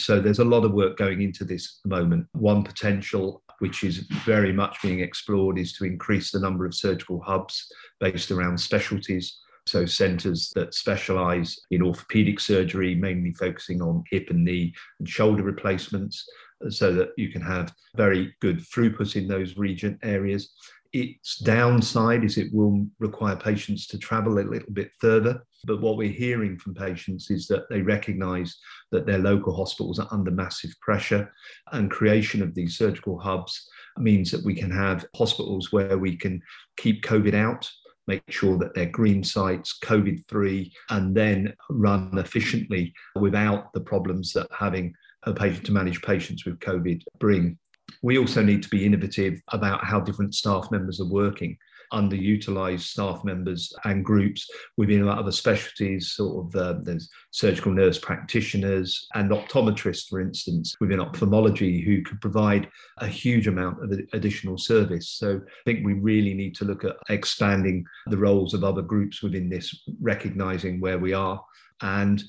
So 0.00 0.18
there's 0.18 0.38
a 0.38 0.44
lot 0.44 0.64
of 0.64 0.72
work 0.72 0.96
going 0.96 1.20
into 1.20 1.44
this 1.44 1.80
moment. 1.84 2.26
One 2.32 2.62
potential, 2.62 3.42
which 3.58 3.84
is 3.84 3.98
very 4.24 4.54
much 4.54 4.80
being 4.80 5.00
explored, 5.00 5.58
is 5.58 5.74
to 5.74 5.84
increase 5.84 6.30
the 6.30 6.40
number 6.40 6.64
of 6.64 6.74
surgical 6.74 7.20
hubs 7.20 7.70
based 8.00 8.30
around 8.30 8.58
specialties. 8.58 9.38
So, 9.66 9.84
centres 9.84 10.50
that 10.54 10.72
specialise 10.72 11.60
in 11.70 11.82
orthopaedic 11.82 12.40
surgery, 12.40 12.94
mainly 12.94 13.34
focusing 13.34 13.82
on 13.82 14.02
hip 14.10 14.30
and 14.30 14.42
knee 14.42 14.72
and 14.98 15.06
shoulder 15.06 15.42
replacements, 15.42 16.26
so 16.70 16.92
that 16.94 17.10
you 17.18 17.30
can 17.30 17.42
have 17.42 17.74
very 17.94 18.34
good 18.40 18.60
throughput 18.60 19.14
in 19.14 19.28
those 19.28 19.58
region 19.58 19.98
areas. 20.02 20.54
Its 20.92 21.38
downside 21.38 22.24
is 22.24 22.38
it 22.38 22.52
will 22.52 22.86
require 22.98 23.36
patients 23.36 23.86
to 23.88 23.98
travel 23.98 24.38
a 24.38 24.40
little 24.40 24.72
bit 24.72 24.90
further. 24.98 25.42
But 25.64 25.82
what 25.82 25.96
we're 25.96 26.08
hearing 26.12 26.56
from 26.56 26.74
patients 26.74 27.30
is 27.30 27.46
that 27.48 27.68
they 27.68 27.82
recognize 27.82 28.56
that 28.90 29.04
their 29.04 29.18
local 29.18 29.54
hospitals 29.54 29.98
are 29.98 30.08
under 30.10 30.30
massive 30.30 30.70
pressure, 30.80 31.32
and 31.72 31.90
creation 31.90 32.42
of 32.42 32.54
these 32.54 32.78
surgical 32.78 33.18
hubs 33.18 33.68
means 33.98 34.30
that 34.30 34.44
we 34.44 34.54
can 34.54 34.70
have 34.70 35.04
hospitals 35.14 35.72
where 35.72 35.98
we 35.98 36.16
can 36.16 36.40
keep 36.76 37.02
COVID 37.02 37.34
out, 37.34 37.68
make 38.06 38.22
sure 38.30 38.56
that 38.58 38.74
they're 38.74 38.86
green 38.86 39.22
sites, 39.22 39.78
COVID 39.84 40.22
free, 40.28 40.72
and 40.90 41.14
then 41.14 41.54
run 41.68 42.16
efficiently 42.16 42.94
without 43.16 43.72
the 43.74 43.80
problems 43.80 44.32
that 44.32 44.46
having 44.56 44.94
a 45.24 45.34
patient 45.34 45.66
to 45.66 45.72
manage 45.72 46.00
patients 46.02 46.44
with 46.44 46.58
COVID 46.60 47.02
bring 47.18 47.58
we 48.02 48.18
also 48.18 48.42
need 48.42 48.62
to 48.62 48.68
be 48.68 48.84
innovative 48.84 49.40
about 49.48 49.84
how 49.84 50.00
different 50.00 50.34
staff 50.34 50.70
members 50.70 51.00
are 51.00 51.08
working 51.08 51.56
underutilized 51.92 52.82
staff 52.82 53.24
members 53.24 53.72
and 53.84 54.04
groups 54.04 54.48
within 54.76 55.08
other 55.08 55.32
specialties, 55.32 56.12
sort 56.12 56.46
of 56.46 56.56
uh, 56.56 56.74
there's 56.82 57.10
surgical 57.30 57.72
nurse 57.72 57.98
practitioners 57.98 59.06
and 59.14 59.30
optometrists, 59.30 60.08
for 60.08 60.20
instance, 60.20 60.76
within 60.80 61.00
ophthalmology, 61.00 61.80
who 61.80 62.02
could 62.02 62.20
provide 62.20 62.68
a 62.98 63.06
huge 63.06 63.46
amount 63.46 63.82
of 63.82 63.98
additional 64.12 64.58
service. 64.58 65.08
So 65.10 65.36
I 65.36 65.62
think 65.64 65.84
we 65.84 65.94
really 65.94 66.34
need 66.34 66.54
to 66.56 66.64
look 66.64 66.84
at 66.84 66.96
expanding 67.08 67.84
the 68.06 68.18
roles 68.18 68.54
of 68.54 68.64
other 68.64 68.82
groups 68.82 69.22
within 69.22 69.48
this, 69.48 69.74
recognizing 70.00 70.80
where 70.80 70.98
we 70.98 71.12
are 71.12 71.42
and 71.80 72.22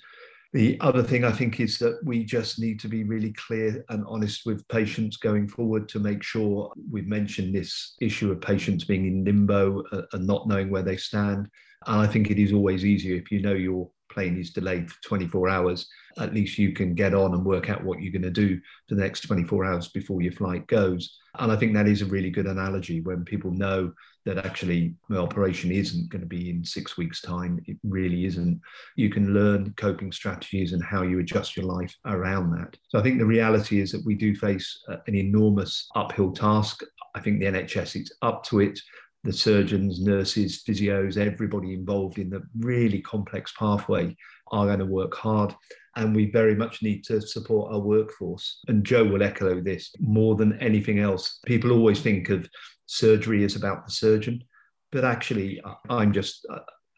the 0.51 0.77
other 0.81 1.03
thing 1.03 1.23
I 1.23 1.31
think 1.31 1.59
is 1.59 1.77
that 1.77 1.99
we 2.03 2.23
just 2.23 2.59
need 2.59 2.79
to 2.79 2.87
be 2.87 3.03
really 3.03 3.33
clear 3.33 3.85
and 3.89 4.03
honest 4.07 4.45
with 4.45 4.67
patients 4.67 5.17
going 5.17 5.47
forward 5.47 5.87
to 5.89 5.99
make 5.99 6.23
sure 6.23 6.71
we've 6.91 7.07
mentioned 7.07 7.53
this 7.53 7.95
issue 8.01 8.31
of 8.31 8.41
patients 8.41 8.83
being 8.83 9.05
in 9.05 9.23
limbo 9.23 9.83
uh, 9.91 10.03
and 10.13 10.25
not 10.25 10.47
knowing 10.47 10.71
where 10.71 10.81
they 10.81 10.97
stand. 10.97 11.47
And 11.85 12.01
I 12.01 12.07
think 12.07 12.31
it 12.31 12.39
is 12.39 12.51
always 12.51 12.83
easier 12.83 13.15
if 13.15 13.31
you 13.31 13.41
know 13.41 13.53
your 13.53 13.91
plane 14.11 14.39
is 14.39 14.49
delayed 14.49 14.91
for 14.91 15.01
24 15.03 15.49
hours, 15.49 15.87
at 16.17 16.33
least 16.33 16.57
you 16.57 16.73
can 16.73 16.95
get 16.95 17.13
on 17.13 17.33
and 17.33 17.45
work 17.45 17.69
out 17.69 17.83
what 17.83 18.01
you're 18.01 18.11
going 18.11 18.21
to 18.23 18.31
do 18.31 18.59
for 18.87 18.95
the 18.95 19.01
next 19.01 19.21
24 19.21 19.65
hours 19.65 19.87
before 19.89 20.21
your 20.21 20.33
flight 20.33 20.65
goes. 20.67 21.19
And 21.37 21.51
I 21.51 21.55
think 21.55 21.73
that 21.73 21.87
is 21.87 22.01
a 22.01 22.07
really 22.07 22.31
good 22.31 22.47
analogy 22.47 23.01
when 23.01 23.23
people 23.23 23.51
know 23.51 23.93
that 24.29 24.45
actually 24.45 24.93
the 25.09 25.19
operation 25.19 25.71
isn't 25.71 26.09
going 26.09 26.21
to 26.21 26.27
be 26.27 26.49
in 26.49 26.63
six 26.63 26.97
weeks' 26.97 27.21
time. 27.21 27.59
It 27.65 27.77
really 27.83 28.25
isn't. 28.25 28.61
You 28.95 29.09
can 29.09 29.33
learn 29.33 29.73
coping 29.75 30.11
strategies 30.11 30.73
and 30.73 30.83
how 30.83 31.01
you 31.01 31.19
adjust 31.19 31.57
your 31.57 31.65
life 31.65 31.95
around 32.05 32.51
that. 32.51 32.77
So 32.87 32.99
I 32.99 33.01
think 33.01 33.17
the 33.17 33.25
reality 33.25 33.81
is 33.81 33.91
that 33.91 34.05
we 34.05 34.15
do 34.15 34.35
face 34.35 34.83
uh, 34.89 34.97
an 35.07 35.15
enormous 35.15 35.87
uphill 35.95 36.31
task. 36.31 36.83
I 37.15 37.19
think 37.19 37.39
the 37.39 37.47
NHS 37.47 38.01
is 38.01 38.13
up 38.21 38.43
to 38.45 38.59
it 38.59 38.79
the 39.23 39.33
surgeons, 39.33 40.01
nurses, 40.01 40.63
physios, 40.63 41.17
everybody 41.17 41.73
involved 41.73 42.19
in 42.19 42.29
the 42.29 42.41
really 42.57 43.01
complex 43.01 43.51
pathway 43.57 44.15
are 44.51 44.65
going 44.65 44.79
to 44.79 44.85
work 44.85 45.13
hard. 45.13 45.53
And 45.95 46.15
we 46.15 46.31
very 46.31 46.55
much 46.55 46.81
need 46.81 47.03
to 47.05 47.19
support 47.19 47.73
our 47.73 47.79
workforce. 47.79 48.61
And 48.67 48.85
Joe 48.85 49.03
will 49.03 49.23
echo 49.23 49.59
this 49.59 49.91
more 49.99 50.35
than 50.35 50.57
anything 50.59 50.99
else. 50.99 51.39
People 51.45 51.71
always 51.71 51.99
think 51.99 52.29
of 52.29 52.47
surgery 52.89 53.43
is 53.43 53.55
about 53.55 53.85
the 53.85 53.91
surgeon, 53.91 54.43
but 54.91 55.05
actually, 55.05 55.61
I'm 55.89 56.11
just 56.11 56.45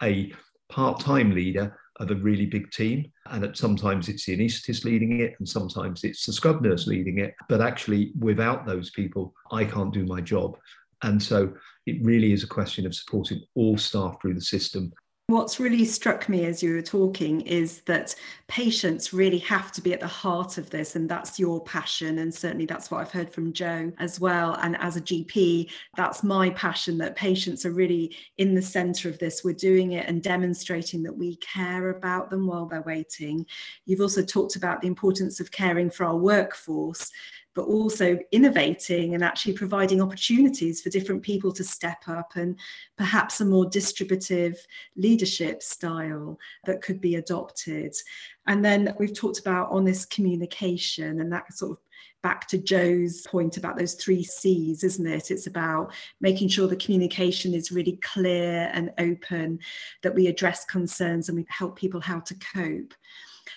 a 0.02 0.32
part 0.70 1.02
time 1.02 1.32
leader 1.32 1.78
of 2.00 2.10
a 2.10 2.16
really 2.16 2.46
big 2.46 2.72
team. 2.72 3.12
And 3.30 3.44
at 3.44 3.58
sometimes 3.58 4.08
it's 4.08 4.26
the 4.26 4.38
anaesthetist 4.38 4.86
leading 4.86 5.20
it, 5.20 5.36
and 5.38 5.48
sometimes 5.48 6.04
it's 6.04 6.26
the 6.26 6.34
scrub 6.34 6.62
nurse 6.62 6.88
leading 6.88 7.20
it. 7.20 7.36
But 7.50 7.62
actually, 7.62 8.14
without 8.18 8.66
those 8.66 8.90
people, 8.92 9.34
I 9.52 9.66
can't 9.66 9.94
do 9.94 10.06
my 10.06 10.22
job. 10.22 10.58
And 11.04 11.22
so 11.22 11.54
it 11.86 11.98
really 12.04 12.32
is 12.32 12.44
a 12.44 12.48
question 12.48 12.86
of 12.86 12.96
supporting 12.96 13.42
all 13.56 13.78
staff 13.78 14.16
through 14.22 14.36
the 14.36 14.42
system. 14.42 14.94
What's 15.32 15.62
really 15.62 15.86
struck 15.86 16.28
me 16.28 16.44
as 16.44 16.62
you 16.62 16.74
were 16.74 16.82
talking 16.82 17.40
is 17.40 17.80
that 17.84 18.14
patients 18.50 19.14
really 19.14 19.38
have 19.38 19.72
to 19.72 19.82
be 19.82 19.94
at 19.94 20.02
the 20.02 20.06
heart 20.06 20.58
of 20.58 20.70
this, 20.70 20.98
and 20.98 21.08
that's 21.08 21.40
your 21.40 21.64
passion. 21.64 22.18
And 22.18 22.34
certainly 22.34 22.66
that's 22.66 22.92
what 22.92 23.00
I've 23.00 23.14
heard 23.14 23.32
from 23.32 23.54
Joe 23.54 23.94
as 23.98 24.20
well. 24.20 24.56
And 24.56 24.76
as 24.82 24.98
a 24.98 25.02
GP, 25.02 25.72
that's 25.96 26.22
my 26.22 26.50
passion 26.50 26.98
that 26.98 27.16
patients 27.16 27.66
are 27.66 27.72
really 27.72 28.14
in 28.40 28.54
the 28.54 28.62
center 28.62 29.08
of 29.08 29.20
this. 29.20 29.42
We're 29.42 29.54
doing 29.54 29.94
it 29.94 30.06
and 30.06 30.22
demonstrating 30.22 31.02
that 31.04 31.18
we 31.18 31.38
care 31.38 31.92
about 31.92 32.30
them 32.30 32.46
while 32.46 32.66
they're 32.66 32.82
waiting. 32.82 33.46
You've 33.86 34.02
also 34.02 34.24
talked 34.24 34.58
about 34.58 34.82
the 34.82 34.88
importance 34.88 35.40
of 35.40 35.50
caring 35.50 35.90
for 35.90 36.06
our 36.06 36.18
workforce 36.18 37.10
but 37.54 37.66
also 37.66 38.18
innovating 38.32 39.14
and 39.14 39.24
actually 39.24 39.54
providing 39.54 40.02
opportunities 40.02 40.82
for 40.82 40.90
different 40.90 41.22
people 41.22 41.52
to 41.52 41.64
step 41.64 42.04
up 42.08 42.32
and 42.36 42.58
perhaps 42.98 43.42
a 43.42 43.46
more 43.46 43.66
distributive 43.66 44.56
leadership 44.96 45.62
style 45.62 46.38
that 46.66 46.82
could 46.82 47.02
be 47.02 47.16
adopted. 47.16 47.94
And 48.48 48.64
then 48.64 48.96
we've 49.00 49.14
talked 49.14 49.40
about 49.40 49.72
honest 49.72 50.10
communication 50.10 51.20
and 51.20 51.32
that 51.34 51.52
sort 51.54 51.72
of 51.72 51.78
back 52.24 52.48
to 52.48 52.58
Joe's 52.58 53.26
point 53.28 53.58
about 53.58 53.78
those 53.78 53.96
three 53.96 54.24
C's, 54.24 54.84
isn't 54.84 55.08
it? 55.08 55.32
It's 55.32 55.48
about 55.48 55.92
making 56.20 56.50
sure 56.50 56.68
the 56.68 56.76
communication 56.76 57.54
is 57.54 57.72
really 57.72 57.98
clear 58.04 58.70
and 58.74 58.92
open, 59.00 59.60
that 60.04 60.14
we 60.14 60.28
address 60.28 60.66
concerns 60.66 61.30
and 61.30 61.38
we 61.38 61.46
help 61.50 61.78
people 61.78 62.00
how 62.00 62.20
to 62.20 62.36
cope. 62.54 62.94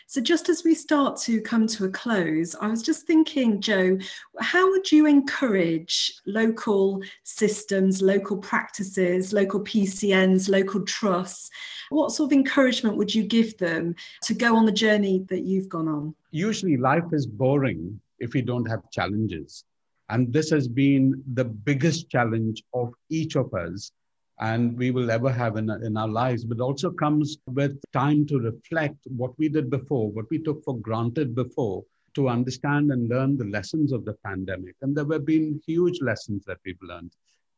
So, 0.06 0.20
just 0.20 0.48
as 0.48 0.64
we 0.64 0.74
start 0.74 1.18
to 1.22 1.40
come 1.40 1.66
to 1.68 1.84
a 1.84 1.88
close, 1.88 2.54
I 2.54 2.68
was 2.68 2.82
just 2.82 3.06
thinking, 3.06 3.60
Joe, 3.60 3.98
how 4.40 4.70
would 4.70 4.90
you 4.90 5.06
encourage 5.06 6.14
local 6.26 7.02
systems, 7.22 8.02
local 8.02 8.36
practices, 8.36 9.32
local 9.32 9.60
PCNs, 9.60 10.48
local 10.48 10.82
trusts? 10.82 11.50
What 11.90 12.12
sort 12.12 12.28
of 12.28 12.32
encouragement 12.32 12.96
would 12.96 13.14
you 13.14 13.22
give 13.24 13.56
them 13.58 13.94
to 14.22 14.34
go 14.34 14.56
on 14.56 14.66
the 14.66 14.72
journey 14.72 15.24
that 15.28 15.42
you've 15.42 15.68
gone 15.68 15.88
on? 15.88 16.14
Usually, 16.30 16.76
life 16.76 17.12
is 17.12 17.26
boring 17.26 18.00
if 18.18 18.34
we 18.34 18.42
don't 18.42 18.68
have 18.68 18.90
challenges. 18.90 19.64
And 20.10 20.32
this 20.32 20.50
has 20.50 20.68
been 20.68 21.22
the 21.32 21.44
biggest 21.44 22.10
challenge 22.10 22.62
of 22.74 22.92
each 23.08 23.36
of 23.36 23.52
us 23.54 23.90
and 24.40 24.76
we 24.76 24.90
will 24.90 25.10
ever 25.10 25.30
have 25.30 25.56
in, 25.56 25.70
in 25.70 25.96
our 25.96 26.08
lives, 26.08 26.44
but 26.44 26.60
also 26.60 26.90
comes 26.90 27.38
with 27.46 27.80
time 27.92 28.26
to 28.26 28.38
reflect 28.38 28.98
what 29.16 29.38
we 29.38 29.48
did 29.48 29.70
before, 29.70 30.10
what 30.10 30.28
we 30.30 30.38
took 30.38 30.64
for 30.64 30.76
granted 30.78 31.34
before, 31.34 31.84
to 32.14 32.28
understand 32.28 32.92
and 32.92 33.08
learn 33.08 33.36
the 33.36 33.44
lessons 33.44 33.92
of 33.92 34.04
the 34.04 34.14
pandemic. 34.24 34.74
And 34.82 34.96
there 34.96 35.06
have 35.12 35.26
been 35.26 35.60
huge 35.66 36.00
lessons 36.00 36.44
that 36.46 36.58
we've 36.64 36.82
learned, 36.82 37.12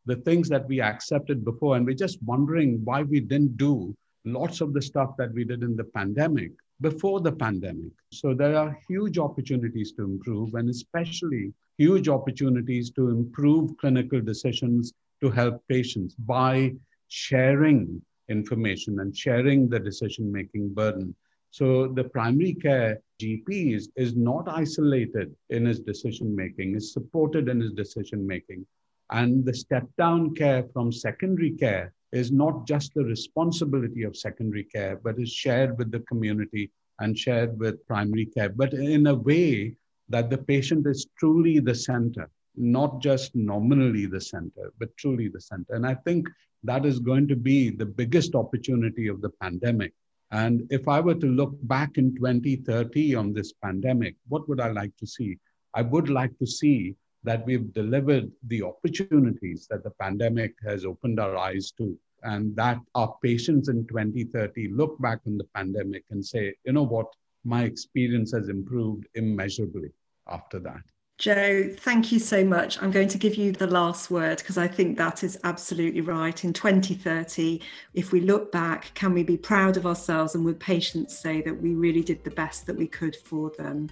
the 0.06 0.16
things 0.16 0.48
that 0.48 0.66
we 0.68 0.80
accepted 0.80 1.44
before, 1.44 1.76
and 1.76 1.86
we're 1.86 1.94
just 1.94 2.22
wondering 2.22 2.80
why 2.84 3.02
we 3.02 3.20
didn't 3.20 3.56
do 3.56 3.94
lots 4.24 4.60
of 4.60 4.72
the 4.72 4.82
stuff 4.82 5.16
that 5.16 5.32
we 5.32 5.44
did 5.44 5.62
in 5.62 5.76
the 5.76 5.84
pandemic 5.84 6.52
before 6.80 7.20
the 7.20 7.32
pandemic. 7.32 7.92
So 8.12 8.34
there 8.34 8.56
are 8.56 8.78
huge 8.88 9.18
opportunities 9.18 9.92
to 9.92 10.04
improve, 10.04 10.54
and 10.54 10.68
especially 10.68 11.52
huge 11.78 12.08
opportunities 12.08 12.90
to 12.92 13.08
improve 13.08 13.76
clinical 13.78 14.20
decisions 14.20 14.92
to 15.20 15.30
help 15.30 15.62
patients 15.68 16.14
by 16.14 16.74
sharing 17.08 18.02
information 18.28 19.00
and 19.00 19.16
sharing 19.16 19.68
the 19.68 19.78
decision 19.78 20.30
making 20.30 20.74
burden. 20.74 21.14
So 21.50 21.88
the 21.88 22.04
primary 22.04 22.54
care 22.54 23.00
GP 23.20 23.74
is, 23.96 24.16
not 24.16 24.48
isolated 24.48 25.34
in 25.50 25.64
his 25.64 25.80
decision 25.80 26.34
making, 26.34 26.74
is 26.74 26.92
supported 26.92 27.48
in 27.48 27.60
his 27.60 27.72
decision 27.72 28.26
making. 28.26 28.66
And 29.10 29.44
the 29.44 29.54
step 29.54 29.86
down 29.96 30.34
care 30.34 30.64
from 30.72 30.92
secondary 30.92 31.52
care 31.52 31.94
is 32.12 32.32
not 32.32 32.66
just 32.66 32.92
the 32.94 33.04
responsibility 33.04 34.02
of 34.02 34.16
secondary 34.16 34.64
care, 34.64 35.00
but 35.02 35.18
is 35.18 35.32
shared 35.32 35.78
with 35.78 35.90
the 35.90 36.00
community 36.00 36.70
and 37.00 37.16
shared 37.16 37.58
with 37.58 37.86
primary 37.86 38.26
care, 38.26 38.48
but 38.48 38.72
in 38.74 39.06
a 39.06 39.14
way 39.14 39.76
that 40.08 40.30
the 40.30 40.38
patient 40.38 40.86
is 40.86 41.06
truly 41.18 41.58
the 41.58 41.74
center 41.74 42.28
not 42.56 43.00
just 43.00 43.34
nominally 43.34 44.06
the 44.06 44.20
center, 44.20 44.72
but 44.78 44.96
truly 44.96 45.28
the 45.28 45.40
center. 45.40 45.74
And 45.74 45.86
I 45.86 45.94
think 45.94 46.28
that 46.64 46.84
is 46.84 46.98
going 46.98 47.28
to 47.28 47.36
be 47.36 47.70
the 47.70 47.86
biggest 47.86 48.34
opportunity 48.34 49.08
of 49.08 49.20
the 49.20 49.30
pandemic. 49.40 49.92
And 50.32 50.66
if 50.70 50.88
I 50.88 51.00
were 51.00 51.14
to 51.14 51.26
look 51.26 51.54
back 51.62 51.98
in 51.98 52.14
2030 52.16 53.14
on 53.14 53.32
this 53.32 53.52
pandemic, 53.52 54.16
what 54.28 54.48
would 54.48 54.60
I 54.60 54.70
like 54.70 54.96
to 54.96 55.06
see? 55.06 55.38
I 55.74 55.82
would 55.82 56.08
like 56.08 56.36
to 56.38 56.46
see 56.46 56.96
that 57.22 57.44
we've 57.46 57.72
delivered 57.72 58.30
the 58.46 58.62
opportunities 58.62 59.66
that 59.70 59.84
the 59.84 59.90
pandemic 59.90 60.54
has 60.64 60.84
opened 60.84 61.20
our 61.20 61.36
eyes 61.36 61.72
to. 61.78 61.98
And 62.22 62.56
that 62.56 62.80
our 62.94 63.16
patients 63.22 63.68
in 63.68 63.86
2030 63.86 64.68
look 64.68 64.98
back 65.00 65.20
on 65.26 65.38
the 65.38 65.46
pandemic 65.54 66.04
and 66.10 66.24
say, 66.24 66.54
you 66.64 66.72
know 66.72 66.82
what, 66.84 67.06
my 67.44 67.62
experience 67.62 68.32
has 68.32 68.48
improved 68.48 69.06
immeasurably 69.14 69.90
after 70.26 70.58
that. 70.60 70.82
Joe, 71.18 71.70
thank 71.78 72.12
you 72.12 72.18
so 72.18 72.44
much. 72.44 72.80
I'm 72.82 72.90
going 72.90 73.08
to 73.08 73.16
give 73.16 73.36
you 73.36 73.50
the 73.50 73.66
last 73.66 74.10
word 74.10 74.36
because 74.36 74.58
I 74.58 74.68
think 74.68 74.98
that 74.98 75.24
is 75.24 75.38
absolutely 75.44 76.02
right. 76.02 76.44
In 76.44 76.52
2030, 76.52 77.62
if 77.94 78.12
we 78.12 78.20
look 78.20 78.52
back, 78.52 78.92
can 78.92 79.14
we 79.14 79.22
be 79.22 79.38
proud 79.38 79.78
of 79.78 79.86
ourselves 79.86 80.34
and 80.34 80.44
would 80.44 80.60
patients 80.60 81.18
say 81.18 81.40
that 81.40 81.58
we 81.58 81.74
really 81.74 82.02
did 82.02 82.22
the 82.22 82.30
best 82.30 82.66
that 82.66 82.76
we 82.76 82.86
could 82.86 83.16
for 83.16 83.50
them? 83.56 83.88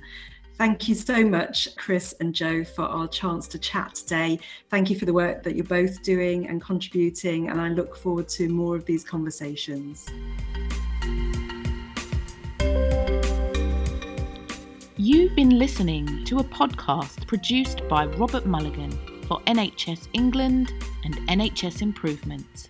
Thank 0.58 0.86
you 0.86 0.94
so 0.94 1.24
much, 1.24 1.74
Chris 1.76 2.14
and 2.20 2.34
Joe, 2.34 2.62
for 2.62 2.82
our 2.82 3.08
chance 3.08 3.48
to 3.48 3.58
chat 3.58 3.94
today. 3.94 4.38
Thank 4.68 4.90
you 4.90 4.98
for 4.98 5.06
the 5.06 5.14
work 5.14 5.42
that 5.44 5.56
you're 5.56 5.64
both 5.64 6.02
doing 6.02 6.46
and 6.48 6.60
contributing, 6.60 7.48
and 7.48 7.58
I 7.58 7.70
look 7.70 7.96
forward 7.96 8.28
to 8.30 8.50
more 8.50 8.76
of 8.76 8.84
these 8.84 9.02
conversations. 9.02 10.06
You've 14.96 15.34
been 15.34 15.58
listening 15.58 16.24
to 16.26 16.38
a 16.38 16.44
podcast 16.44 17.26
produced 17.26 17.82
by 17.88 18.06
Robert 18.06 18.46
Mulligan 18.46 18.92
for 19.26 19.40
NHS 19.40 20.06
England 20.12 20.72
and 21.02 21.16
NHS 21.26 21.82
Improvement. 21.82 22.68